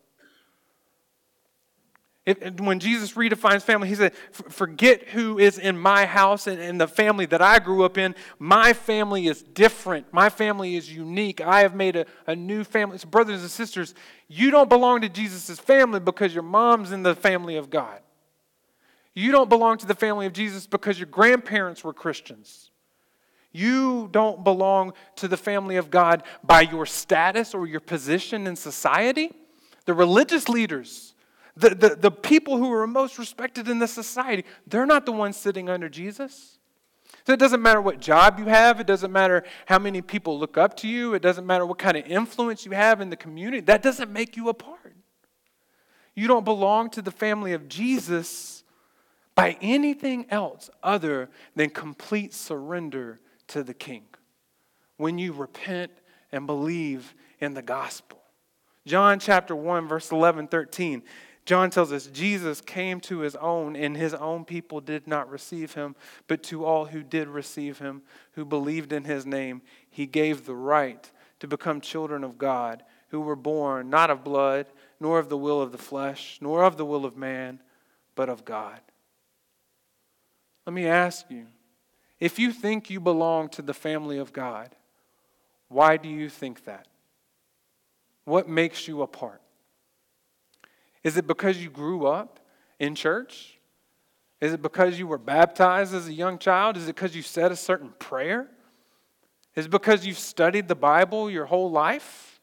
It, 2.28 2.60
when 2.60 2.78
Jesus 2.78 3.14
redefines 3.14 3.62
family, 3.62 3.88
he 3.88 3.94
said, 3.94 4.12
Forget 4.32 5.02
who 5.08 5.38
is 5.38 5.58
in 5.58 5.78
my 5.78 6.04
house 6.04 6.46
and, 6.46 6.60
and, 6.60 6.78
the 6.78 6.86
family 6.86 7.24
that 7.24 7.40
I 7.40 7.58
grew 7.58 7.84
up 7.84 7.96
in. 7.96 8.14
My 8.38 8.74
family 8.74 9.28
is 9.28 9.42
different. 9.42 10.12
My 10.12 10.28
family 10.28 10.76
is 10.76 10.94
unique. 10.94 11.40
I 11.40 11.60
have 11.60 11.74
made 11.74 11.96
a, 11.96 12.04
a 12.26 12.36
new 12.36 12.64
family. 12.64 12.98
So, 12.98 13.08
brothers 13.08 13.40
and 13.40 13.50
sisters, 13.50 13.94
you 14.28 14.50
don't 14.50 14.68
belong 14.68 15.00
to 15.00 15.08
Jesus' 15.08 15.58
family 15.58 16.00
because 16.00 16.34
your 16.34 16.42
mom's 16.42 16.92
in 16.92 17.02
the 17.02 17.14
family 17.14 17.56
of 17.56 17.70
God. 17.70 17.98
You 19.14 19.32
don't 19.32 19.48
belong 19.48 19.78
to 19.78 19.86
the 19.86 19.94
family 19.94 20.26
of 20.26 20.32
Jesus 20.32 20.66
because 20.66 20.98
your 20.98 21.08
grandparents 21.08 21.82
were 21.82 21.92
Christians. 21.92 22.70
You 23.52 24.08
don't 24.12 24.44
belong 24.44 24.92
to 25.16 25.28
the 25.28 25.36
family 25.36 25.76
of 25.76 25.90
God 25.90 26.22
by 26.44 26.60
your 26.60 26.86
status 26.86 27.54
or 27.54 27.66
your 27.66 27.80
position 27.80 28.46
in 28.46 28.56
society. 28.56 29.32
The 29.86 29.94
religious 29.94 30.48
leaders, 30.48 31.14
the, 31.56 31.70
the, 31.70 31.96
the 31.96 32.10
people 32.10 32.58
who 32.58 32.70
are 32.72 32.86
most 32.86 33.18
respected 33.18 33.68
in 33.68 33.78
the 33.78 33.88
society, 33.88 34.44
they're 34.66 34.86
not 34.86 35.06
the 35.06 35.12
ones 35.12 35.36
sitting 35.36 35.68
under 35.68 35.88
Jesus. 35.88 36.58
So 37.26 37.32
it 37.32 37.38
doesn't 37.38 37.62
matter 37.62 37.80
what 37.80 38.00
job 38.00 38.38
you 38.38 38.46
have, 38.46 38.80
it 38.80 38.86
doesn't 38.86 39.12
matter 39.12 39.44
how 39.66 39.78
many 39.78 40.02
people 40.02 40.38
look 40.38 40.56
up 40.56 40.76
to 40.78 40.88
you, 40.88 41.14
it 41.14 41.22
doesn't 41.22 41.46
matter 41.46 41.66
what 41.66 41.78
kind 41.78 41.96
of 41.96 42.06
influence 42.06 42.64
you 42.64 42.72
have 42.72 43.00
in 43.00 43.10
the 43.10 43.16
community. 43.16 43.60
That 43.60 43.82
doesn't 43.82 44.10
make 44.10 44.36
you 44.36 44.48
apart. 44.48 44.94
You 46.14 46.26
don't 46.26 46.44
belong 46.44 46.90
to 46.90 47.02
the 47.02 47.10
family 47.10 47.52
of 47.52 47.68
Jesus 47.68 48.57
by 49.38 49.56
anything 49.60 50.26
else 50.30 50.68
other 50.82 51.30
than 51.54 51.70
complete 51.70 52.34
surrender 52.34 53.20
to 53.46 53.62
the 53.62 53.72
King. 53.72 54.02
When 54.96 55.16
you 55.16 55.32
repent 55.32 55.92
and 56.32 56.44
believe 56.44 57.14
in 57.38 57.54
the 57.54 57.62
gospel. 57.62 58.18
John 58.84 59.20
chapter 59.20 59.54
1, 59.54 59.86
verse 59.86 60.10
11, 60.10 60.48
13 60.48 61.04
John 61.46 61.70
tells 61.70 61.92
us 61.92 62.08
Jesus 62.08 62.60
came 62.60 63.00
to 63.02 63.20
his 63.20 63.36
own, 63.36 63.76
and 63.76 63.96
his 63.96 64.12
own 64.12 64.44
people 64.44 64.80
did 64.80 65.06
not 65.06 65.30
receive 65.30 65.72
him, 65.72 65.94
but 66.26 66.42
to 66.42 66.64
all 66.64 66.86
who 66.86 67.04
did 67.04 67.28
receive 67.28 67.78
him, 67.78 68.02
who 68.32 68.44
believed 68.44 68.92
in 68.92 69.04
his 69.04 69.24
name, 69.24 69.62
he 69.88 70.04
gave 70.04 70.44
the 70.44 70.54
right 70.56 71.10
to 71.38 71.46
become 71.46 71.80
children 71.80 72.24
of 72.24 72.38
God, 72.38 72.82
who 73.10 73.20
were 73.20 73.36
born 73.36 73.88
not 73.88 74.10
of 74.10 74.24
blood, 74.24 74.66
nor 74.98 75.20
of 75.20 75.28
the 75.28 75.38
will 75.38 75.62
of 75.62 75.70
the 75.70 75.78
flesh, 75.78 76.38
nor 76.42 76.64
of 76.64 76.76
the 76.76 76.84
will 76.84 77.06
of 77.06 77.16
man, 77.16 77.60
but 78.16 78.28
of 78.28 78.44
God. 78.44 78.80
Let 80.68 80.74
me 80.74 80.86
ask 80.86 81.24
you 81.30 81.46
if 82.20 82.38
you 82.38 82.52
think 82.52 82.90
you 82.90 83.00
belong 83.00 83.48
to 83.50 83.62
the 83.62 83.72
family 83.72 84.18
of 84.18 84.34
God, 84.34 84.74
why 85.68 85.96
do 85.96 86.10
you 86.10 86.28
think 86.28 86.66
that? 86.66 86.86
What 88.24 88.50
makes 88.50 88.86
you 88.86 89.00
apart? 89.00 89.40
Is 91.02 91.16
it 91.16 91.26
because 91.26 91.56
you 91.56 91.70
grew 91.70 92.06
up 92.06 92.38
in 92.78 92.94
church? 92.94 93.58
Is 94.42 94.52
it 94.52 94.60
because 94.60 94.98
you 94.98 95.06
were 95.06 95.16
baptized 95.16 95.94
as 95.94 96.06
a 96.06 96.12
young 96.12 96.38
child? 96.38 96.76
Is 96.76 96.86
it 96.86 96.96
because 96.96 97.16
you 97.16 97.22
said 97.22 97.50
a 97.50 97.56
certain 97.56 97.94
prayer? 97.98 98.46
Is 99.54 99.64
it 99.64 99.70
because 99.70 100.04
you've 100.04 100.18
studied 100.18 100.68
the 100.68 100.74
Bible 100.74 101.30
your 101.30 101.46
whole 101.46 101.70
life? 101.70 102.42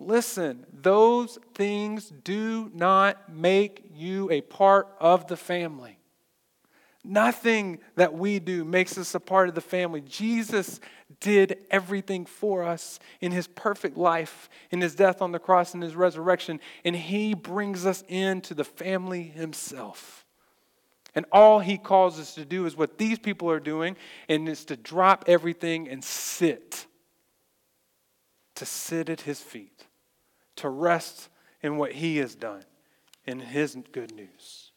Listen, 0.00 0.66
those 0.72 1.38
things 1.54 2.12
do 2.24 2.68
not 2.74 3.32
make 3.32 3.92
you 3.94 4.28
a 4.32 4.40
part 4.40 4.88
of 4.98 5.28
the 5.28 5.36
family. 5.36 5.97
Nothing 7.04 7.78
that 7.94 8.14
we 8.14 8.38
do 8.38 8.64
makes 8.64 8.98
us 8.98 9.14
a 9.14 9.20
part 9.20 9.48
of 9.48 9.54
the 9.54 9.60
family. 9.60 10.00
Jesus 10.00 10.80
did 11.20 11.64
everything 11.70 12.26
for 12.26 12.64
us 12.64 12.98
in 13.20 13.32
his 13.32 13.46
perfect 13.46 13.96
life, 13.96 14.50
in 14.70 14.80
his 14.80 14.94
death 14.94 15.22
on 15.22 15.32
the 15.32 15.38
cross, 15.38 15.74
and 15.74 15.82
his 15.82 15.94
resurrection, 15.94 16.60
and 16.84 16.94
he 16.94 17.34
brings 17.34 17.86
us 17.86 18.02
into 18.08 18.52
the 18.52 18.64
family 18.64 19.22
himself. 19.22 20.26
And 21.14 21.24
all 21.32 21.60
he 21.60 21.78
calls 21.78 22.20
us 22.20 22.34
to 22.34 22.44
do 22.44 22.66
is 22.66 22.76
what 22.76 22.98
these 22.98 23.18
people 23.18 23.50
are 23.50 23.60
doing, 23.60 23.96
and 24.28 24.48
it's 24.48 24.64
to 24.66 24.76
drop 24.76 25.24
everything 25.26 25.88
and 25.88 26.04
sit. 26.04 26.86
To 28.56 28.66
sit 28.66 29.08
at 29.08 29.22
his 29.22 29.40
feet, 29.40 29.86
to 30.56 30.68
rest 30.68 31.28
in 31.62 31.76
what 31.76 31.92
he 31.92 32.18
has 32.18 32.34
done, 32.34 32.64
in 33.24 33.38
his 33.38 33.76
good 33.92 34.12
news. 34.14 34.67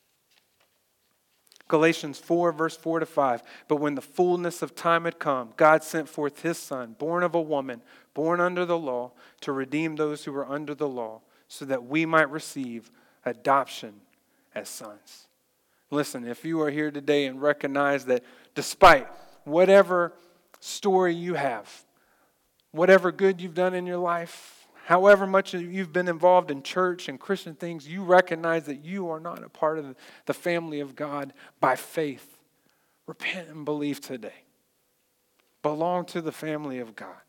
Galatians 1.72 2.20
4, 2.20 2.52
verse 2.52 2.76
4 2.76 3.00
to 3.00 3.06
5. 3.06 3.44
But 3.70 3.78
when 3.78 3.96
the 3.96 4.02
fullness 4.02 4.62
of 4.62 4.76
time 4.76 5.06
had 5.06 5.20
come, 5.20 5.54
God 5.56 5.84
sent 5.84 6.10
forth 6.10 6.42
his 6.42 6.58
Son, 6.58 6.98
born 7.00 7.24
of 7.24 7.34
a 7.34 7.42
woman, 7.42 7.82
born 8.14 8.42
under 8.42 8.66
the 8.66 8.78
law, 8.78 9.14
to 9.40 9.54
redeem 9.54 9.96
those 9.96 10.26
who 10.26 10.34
were 10.34 10.46
under 10.46 10.76
the 10.76 10.90
law, 10.90 11.22
so 11.48 11.64
that 11.64 11.86
we 11.86 12.06
might 12.06 12.30
receive 12.30 12.92
adoption 13.26 14.02
as 14.54 14.68
sons. 14.68 15.30
Listen, 15.90 16.28
if 16.28 16.44
you 16.44 16.62
are 16.62 16.70
here 16.70 16.92
today 16.92 17.26
and 17.26 17.42
recognize 17.42 18.04
that 18.06 18.26
despite 18.54 19.08
whatever 19.46 20.12
story 20.60 21.16
you 21.16 21.36
have, 21.36 21.86
whatever 22.72 23.14
good 23.14 23.40
you've 23.40 23.56
done 23.56 23.74
in 23.74 23.86
your 23.86 23.98
life, 23.98 24.61
however 24.92 25.26
much 25.26 25.54
you've 25.54 25.94
been 25.94 26.10
involved 26.10 26.52
in 26.52 26.62
church 26.62 27.08
and 27.08 27.18
Christian 27.18 27.56
things, 27.56 27.88
you 27.88 28.04
recognize 28.04 28.66
that 28.66 28.84
you 28.84 29.10
are 29.10 29.22
not 29.22 29.42
a 29.42 29.48
part 29.48 29.80
of 29.80 29.96
the 30.26 30.34
family 30.34 30.82
of 30.82 30.98
God 30.98 31.32
by 31.62 31.78
faith. 31.78 32.38
Repent 33.08 33.48
and 33.48 33.64
believe 33.64 34.02
today. 34.02 34.44
Belong 35.64 36.04
to 36.08 36.20
the 36.20 36.34
family 36.34 36.80
of 36.80 36.94
God. 36.94 37.22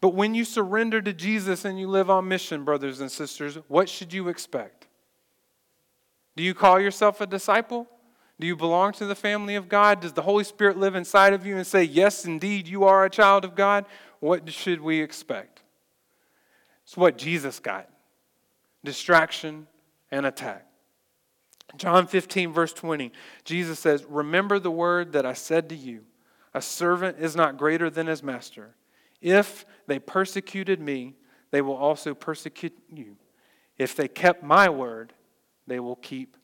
But 0.00 0.14
when 0.14 0.34
you 0.34 0.46
surrender 0.46 1.02
to 1.02 1.12
Jesus 1.12 1.66
and 1.66 1.78
you 1.78 1.86
live 1.86 2.08
on 2.08 2.26
mission, 2.26 2.64
brothers 2.64 3.02
and 3.02 3.10
sisters, 3.10 3.58
what 3.68 3.86
should 3.86 4.14
you 4.14 4.28
expect? 4.28 4.86
Do 6.34 6.42
you 6.42 6.54
call 6.54 6.80
yourself 6.80 7.20
a 7.20 7.26
disciple? 7.26 7.86
Do 8.38 8.46
you 8.46 8.56
belong 8.56 8.92
to 8.92 9.04
the 9.04 9.14
family 9.14 9.54
of 9.54 9.68
God? 9.68 10.00
Does 10.00 10.14
the 10.14 10.22
Holy 10.22 10.44
Spirit 10.44 10.78
live 10.78 10.94
inside 10.94 11.34
of 11.34 11.44
you 11.44 11.58
and 11.58 11.66
say, 11.66 11.82
Yes, 11.82 12.24
indeed, 12.24 12.66
you 12.66 12.84
are 12.84 13.04
a 13.04 13.10
child 13.10 13.44
of 13.44 13.54
God? 13.54 13.84
What 14.20 14.50
should 14.50 14.80
we 14.80 15.02
expect? 15.02 15.59
It's 16.90 16.96
what 16.96 17.16
Jesus 17.16 17.60
got 17.60 17.88
distraction 18.82 19.68
and 20.10 20.26
attack. 20.26 20.66
John 21.76 22.08
15, 22.08 22.52
verse 22.52 22.72
20, 22.72 23.12
Jesus 23.44 23.78
says, 23.78 24.04
Remember 24.08 24.58
the 24.58 24.72
word 24.72 25.12
that 25.12 25.24
I 25.24 25.34
said 25.34 25.68
to 25.68 25.76
you 25.76 26.00
a 26.52 26.60
servant 26.60 27.18
is 27.20 27.36
not 27.36 27.56
greater 27.56 27.90
than 27.90 28.08
his 28.08 28.24
master. 28.24 28.74
If 29.20 29.66
they 29.86 30.00
persecuted 30.00 30.80
me, 30.80 31.14
they 31.52 31.62
will 31.62 31.76
also 31.76 32.12
persecute 32.12 32.76
you. 32.92 33.16
If 33.78 33.94
they 33.94 34.08
kept 34.08 34.42
my 34.42 34.68
word, 34.68 35.12
they 35.68 35.78
will 35.78 35.94
keep 35.94 36.36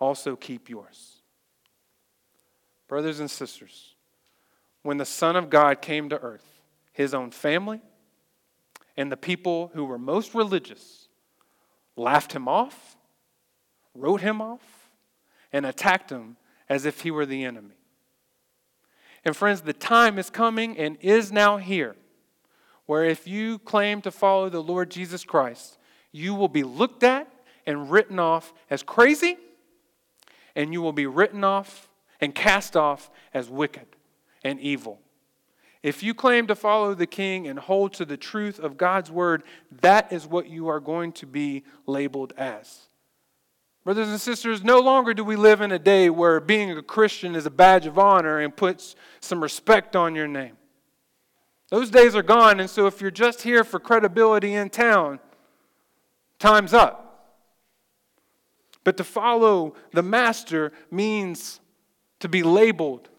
also 0.00 0.34
keep 0.34 0.68
yours. 0.68 1.22
Brothers 2.88 3.20
and 3.20 3.30
sisters, 3.30 3.94
when 4.82 4.96
the 4.96 5.04
Son 5.04 5.36
of 5.36 5.50
God 5.50 5.80
came 5.80 6.08
to 6.08 6.18
earth, 6.18 6.62
his 6.92 7.14
own 7.14 7.30
family, 7.30 7.80
and 8.96 9.10
the 9.10 9.16
people 9.16 9.70
who 9.74 9.84
were 9.84 9.98
most 9.98 10.34
religious 10.34 11.08
laughed 11.96 12.32
him 12.32 12.48
off, 12.48 12.96
wrote 13.94 14.20
him 14.20 14.40
off, 14.40 14.90
and 15.52 15.64
attacked 15.64 16.10
him 16.10 16.36
as 16.68 16.84
if 16.84 17.02
he 17.02 17.10
were 17.10 17.26
the 17.26 17.44
enemy. 17.44 17.76
And 19.24 19.36
friends, 19.36 19.62
the 19.62 19.72
time 19.72 20.18
is 20.18 20.30
coming 20.30 20.76
and 20.76 20.98
is 21.00 21.32
now 21.32 21.56
here 21.56 21.96
where 22.86 23.04
if 23.04 23.26
you 23.26 23.58
claim 23.60 24.02
to 24.02 24.10
follow 24.10 24.48
the 24.48 24.62
Lord 24.62 24.90
Jesus 24.90 25.24
Christ, 25.24 25.78
you 26.12 26.34
will 26.34 26.48
be 26.48 26.62
looked 26.62 27.02
at 27.02 27.28
and 27.66 27.90
written 27.90 28.18
off 28.18 28.52
as 28.68 28.82
crazy, 28.82 29.38
and 30.54 30.72
you 30.72 30.82
will 30.82 30.92
be 30.92 31.06
written 31.06 31.44
off 31.44 31.88
and 32.20 32.34
cast 32.34 32.76
off 32.76 33.10
as 33.32 33.48
wicked 33.48 33.86
and 34.42 34.60
evil. 34.60 35.00
If 35.84 36.02
you 36.02 36.14
claim 36.14 36.46
to 36.46 36.54
follow 36.54 36.94
the 36.94 37.06
king 37.06 37.46
and 37.46 37.58
hold 37.58 37.92
to 37.94 38.06
the 38.06 38.16
truth 38.16 38.58
of 38.58 38.78
God's 38.78 39.10
word, 39.10 39.42
that 39.82 40.10
is 40.10 40.26
what 40.26 40.48
you 40.48 40.68
are 40.68 40.80
going 40.80 41.12
to 41.12 41.26
be 41.26 41.62
labeled 41.86 42.32
as. 42.38 42.88
Brothers 43.84 44.08
and 44.08 44.18
sisters, 44.18 44.64
no 44.64 44.80
longer 44.80 45.12
do 45.12 45.22
we 45.22 45.36
live 45.36 45.60
in 45.60 45.70
a 45.72 45.78
day 45.78 46.08
where 46.08 46.40
being 46.40 46.70
a 46.70 46.82
Christian 46.82 47.34
is 47.34 47.44
a 47.44 47.50
badge 47.50 47.84
of 47.84 47.98
honor 47.98 48.40
and 48.40 48.56
puts 48.56 48.96
some 49.20 49.42
respect 49.42 49.94
on 49.94 50.14
your 50.14 50.26
name. 50.26 50.56
Those 51.68 51.90
days 51.90 52.16
are 52.16 52.22
gone, 52.22 52.60
and 52.60 52.70
so 52.70 52.86
if 52.86 53.02
you're 53.02 53.10
just 53.10 53.42
here 53.42 53.62
for 53.62 53.78
credibility 53.78 54.54
in 54.54 54.70
town, 54.70 55.20
time's 56.38 56.72
up. 56.72 57.36
But 58.84 58.96
to 58.96 59.04
follow 59.04 59.74
the 59.92 60.02
master 60.02 60.72
means 60.90 61.60
to 62.20 62.28
be 62.30 62.42
labeled 62.42 63.10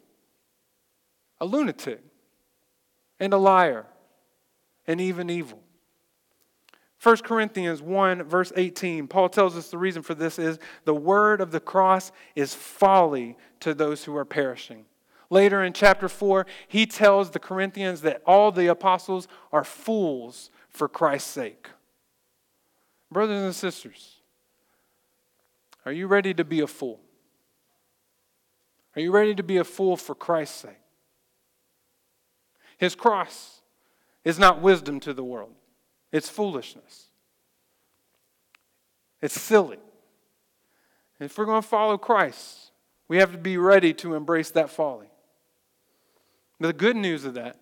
a 1.39 1.45
lunatic 1.45 2.01
and 3.19 3.33
a 3.33 3.37
liar 3.37 3.85
and 4.87 4.99
even 5.01 5.29
evil. 5.29 5.61
1 7.01 7.17
Corinthians 7.17 7.81
1, 7.81 8.23
verse 8.23 8.51
18, 8.55 9.07
Paul 9.07 9.29
tells 9.29 9.55
us 9.55 9.69
the 9.69 9.77
reason 9.77 10.01
for 10.01 10.15
this 10.15 10.39
is 10.39 10.57
the 10.85 10.95
word 10.95 11.39
of 11.39 11.51
the 11.51 11.59
cross 11.59 12.11
is 12.35 12.55
folly 12.55 13.37
to 13.59 13.73
those 13.73 14.03
who 14.03 14.15
are 14.17 14.25
perishing. 14.25 14.85
Later 15.29 15.63
in 15.63 15.73
chapter 15.73 16.07
4, 16.07 16.45
he 16.67 16.85
tells 16.85 17.31
the 17.31 17.39
Corinthians 17.39 18.01
that 18.01 18.21
all 18.25 18.51
the 18.51 18.67
apostles 18.67 19.27
are 19.51 19.63
fools 19.63 20.49
for 20.69 20.87
Christ's 20.87 21.29
sake. 21.29 21.69
Brothers 23.11 23.43
and 23.43 23.55
sisters, 23.55 24.17
Are 25.85 25.91
you 25.91 26.07
ready 26.07 26.33
to 26.33 26.43
be 26.43 26.61
a 26.61 26.67
fool? 26.67 26.99
Are 28.95 29.01
you 29.01 29.11
ready 29.11 29.35
to 29.35 29.43
be 29.43 29.57
a 29.57 29.63
fool 29.63 29.97
for 29.97 30.15
Christ's 30.15 30.61
sake? 30.61 30.84
His 32.77 32.95
cross 32.95 33.61
is 34.23 34.39
not 34.39 34.61
wisdom 34.61 34.99
to 35.01 35.13
the 35.13 35.23
world, 35.23 35.53
it's 36.11 36.29
foolishness. 36.29 37.09
It's 39.21 39.39
silly. 39.39 39.79
If 41.19 41.37
we're 41.37 41.45
going 41.45 41.61
to 41.61 41.67
follow 41.67 41.97
Christ, 41.97 42.71
we 43.07 43.17
have 43.17 43.31
to 43.31 43.37
be 43.37 43.57
ready 43.57 43.93
to 43.95 44.13
embrace 44.13 44.51
that 44.51 44.69
folly. 44.69 45.07
But 46.59 46.67
the 46.67 46.73
good 46.73 46.95
news 46.95 47.25
of 47.25 47.33
that 47.35 47.57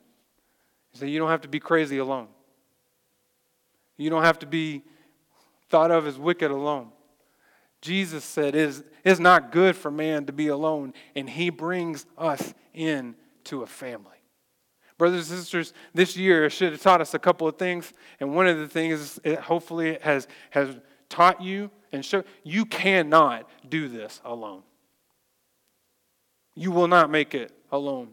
is 0.93 0.99
that 0.99 1.10
you 1.10 1.19
don't 1.19 1.30
have 1.30 1.41
to 1.41 1.47
be 1.47 1.60
crazy 1.60 1.99
alone. 1.99 2.28
You 3.97 4.10
don't 4.10 4.23
have 4.23 4.39
to 4.39 4.45
be 4.45 4.84
thought 5.69 5.91
of 5.91 6.08
as 6.08 6.17
wicked 6.17 6.52
alone. 6.52 6.89
Jesus 7.82 8.23
said 8.23 8.56
it 8.56 8.56
is, 8.56 8.80
it 8.80 8.86
is 9.04 9.19
not 9.19 9.52
good 9.52 9.76
for 9.76 9.91
man 9.91 10.26
to 10.26 10.34
be 10.34 10.47
alone, 10.47 10.93
and 11.15 11.30
he 11.30 11.49
brings 11.49 12.06
us 12.17 12.54
into 12.73 13.62
a 13.62 13.67
family. 13.67 14.23
Brothers 15.04 15.30
and 15.32 15.39
sisters, 15.42 15.74
this 15.94 16.16
year 16.16 16.50
should 16.50 16.72
have 16.72 16.82
taught 16.82 17.02
us 17.02 17.13
a 17.13 17.20
couple 17.20 17.46
of 17.46 17.58
things, 17.58 17.92
and 18.22 18.34
one 18.34 18.48
of 18.48 18.58
the 18.58 18.70
things 18.70 19.20
it 19.26 19.38
hopefully 19.38 19.98
has, 20.00 20.30
has 20.52 20.80
taught 21.10 21.42
you 21.42 21.70
and 21.92 22.06
show 22.06 22.24
you 22.46 22.63
cannot 22.63 23.50
do 23.68 23.89
this 23.89 24.22
alone. 24.24 24.63
You 26.56 26.72
will 26.72 26.88
not 26.88 27.10
make 27.10 27.36
it 27.36 27.52
alone. 27.70 28.12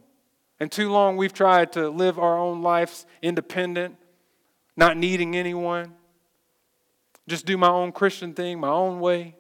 And 0.59 0.72
too 0.72 0.90
long 0.90 1.16
we've 1.16 1.33
tried 1.33 1.74
to 1.74 1.90
live 1.90 2.18
our 2.18 2.37
own 2.37 2.61
lives 2.61 3.07
independent, 3.22 3.94
not 4.76 4.96
needing 4.96 5.37
anyone. 5.37 5.94
Just 7.29 7.46
do 7.46 7.57
my 7.57 7.68
own 7.68 7.92
Christian 7.92 8.35
thing, 8.35 8.59
my 8.59 8.66
own 8.66 8.98
way. 8.98 9.37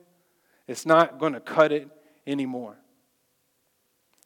It's 0.68 0.86
not 0.86 1.18
going 1.18 1.32
to 1.32 1.40
cut 1.40 1.72
it 1.72 1.88
anymore. 2.28 2.76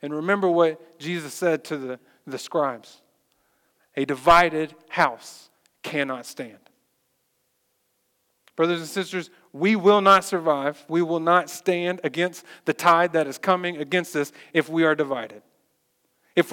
And 0.02 0.12
remember 0.12 0.50
what 0.50 0.98
Jesus 0.98 1.32
said 1.32 1.64
to 1.64 1.78
the, 1.78 2.00
the 2.26 2.38
scribes 2.38 3.00
a 3.96 4.04
divided 4.04 4.74
house 4.88 5.50
cannot 5.82 6.26
stand. 6.26 6.58
Brothers 8.56 8.80
and 8.80 8.88
sisters, 8.88 9.30
we 9.52 9.76
will 9.76 10.00
not 10.00 10.24
survive. 10.24 10.84
We 10.88 11.02
will 11.02 11.20
not 11.20 11.50
stand 11.50 12.00
against 12.04 12.44
the 12.64 12.72
tide 12.72 13.12
that 13.12 13.26
is 13.26 13.38
coming 13.38 13.76
against 13.78 14.14
us 14.14 14.32
if 14.52 14.68
we 14.68 14.84
are 14.84 14.94
divided. 14.94 15.42
If 16.36 16.50
we're 16.50 16.52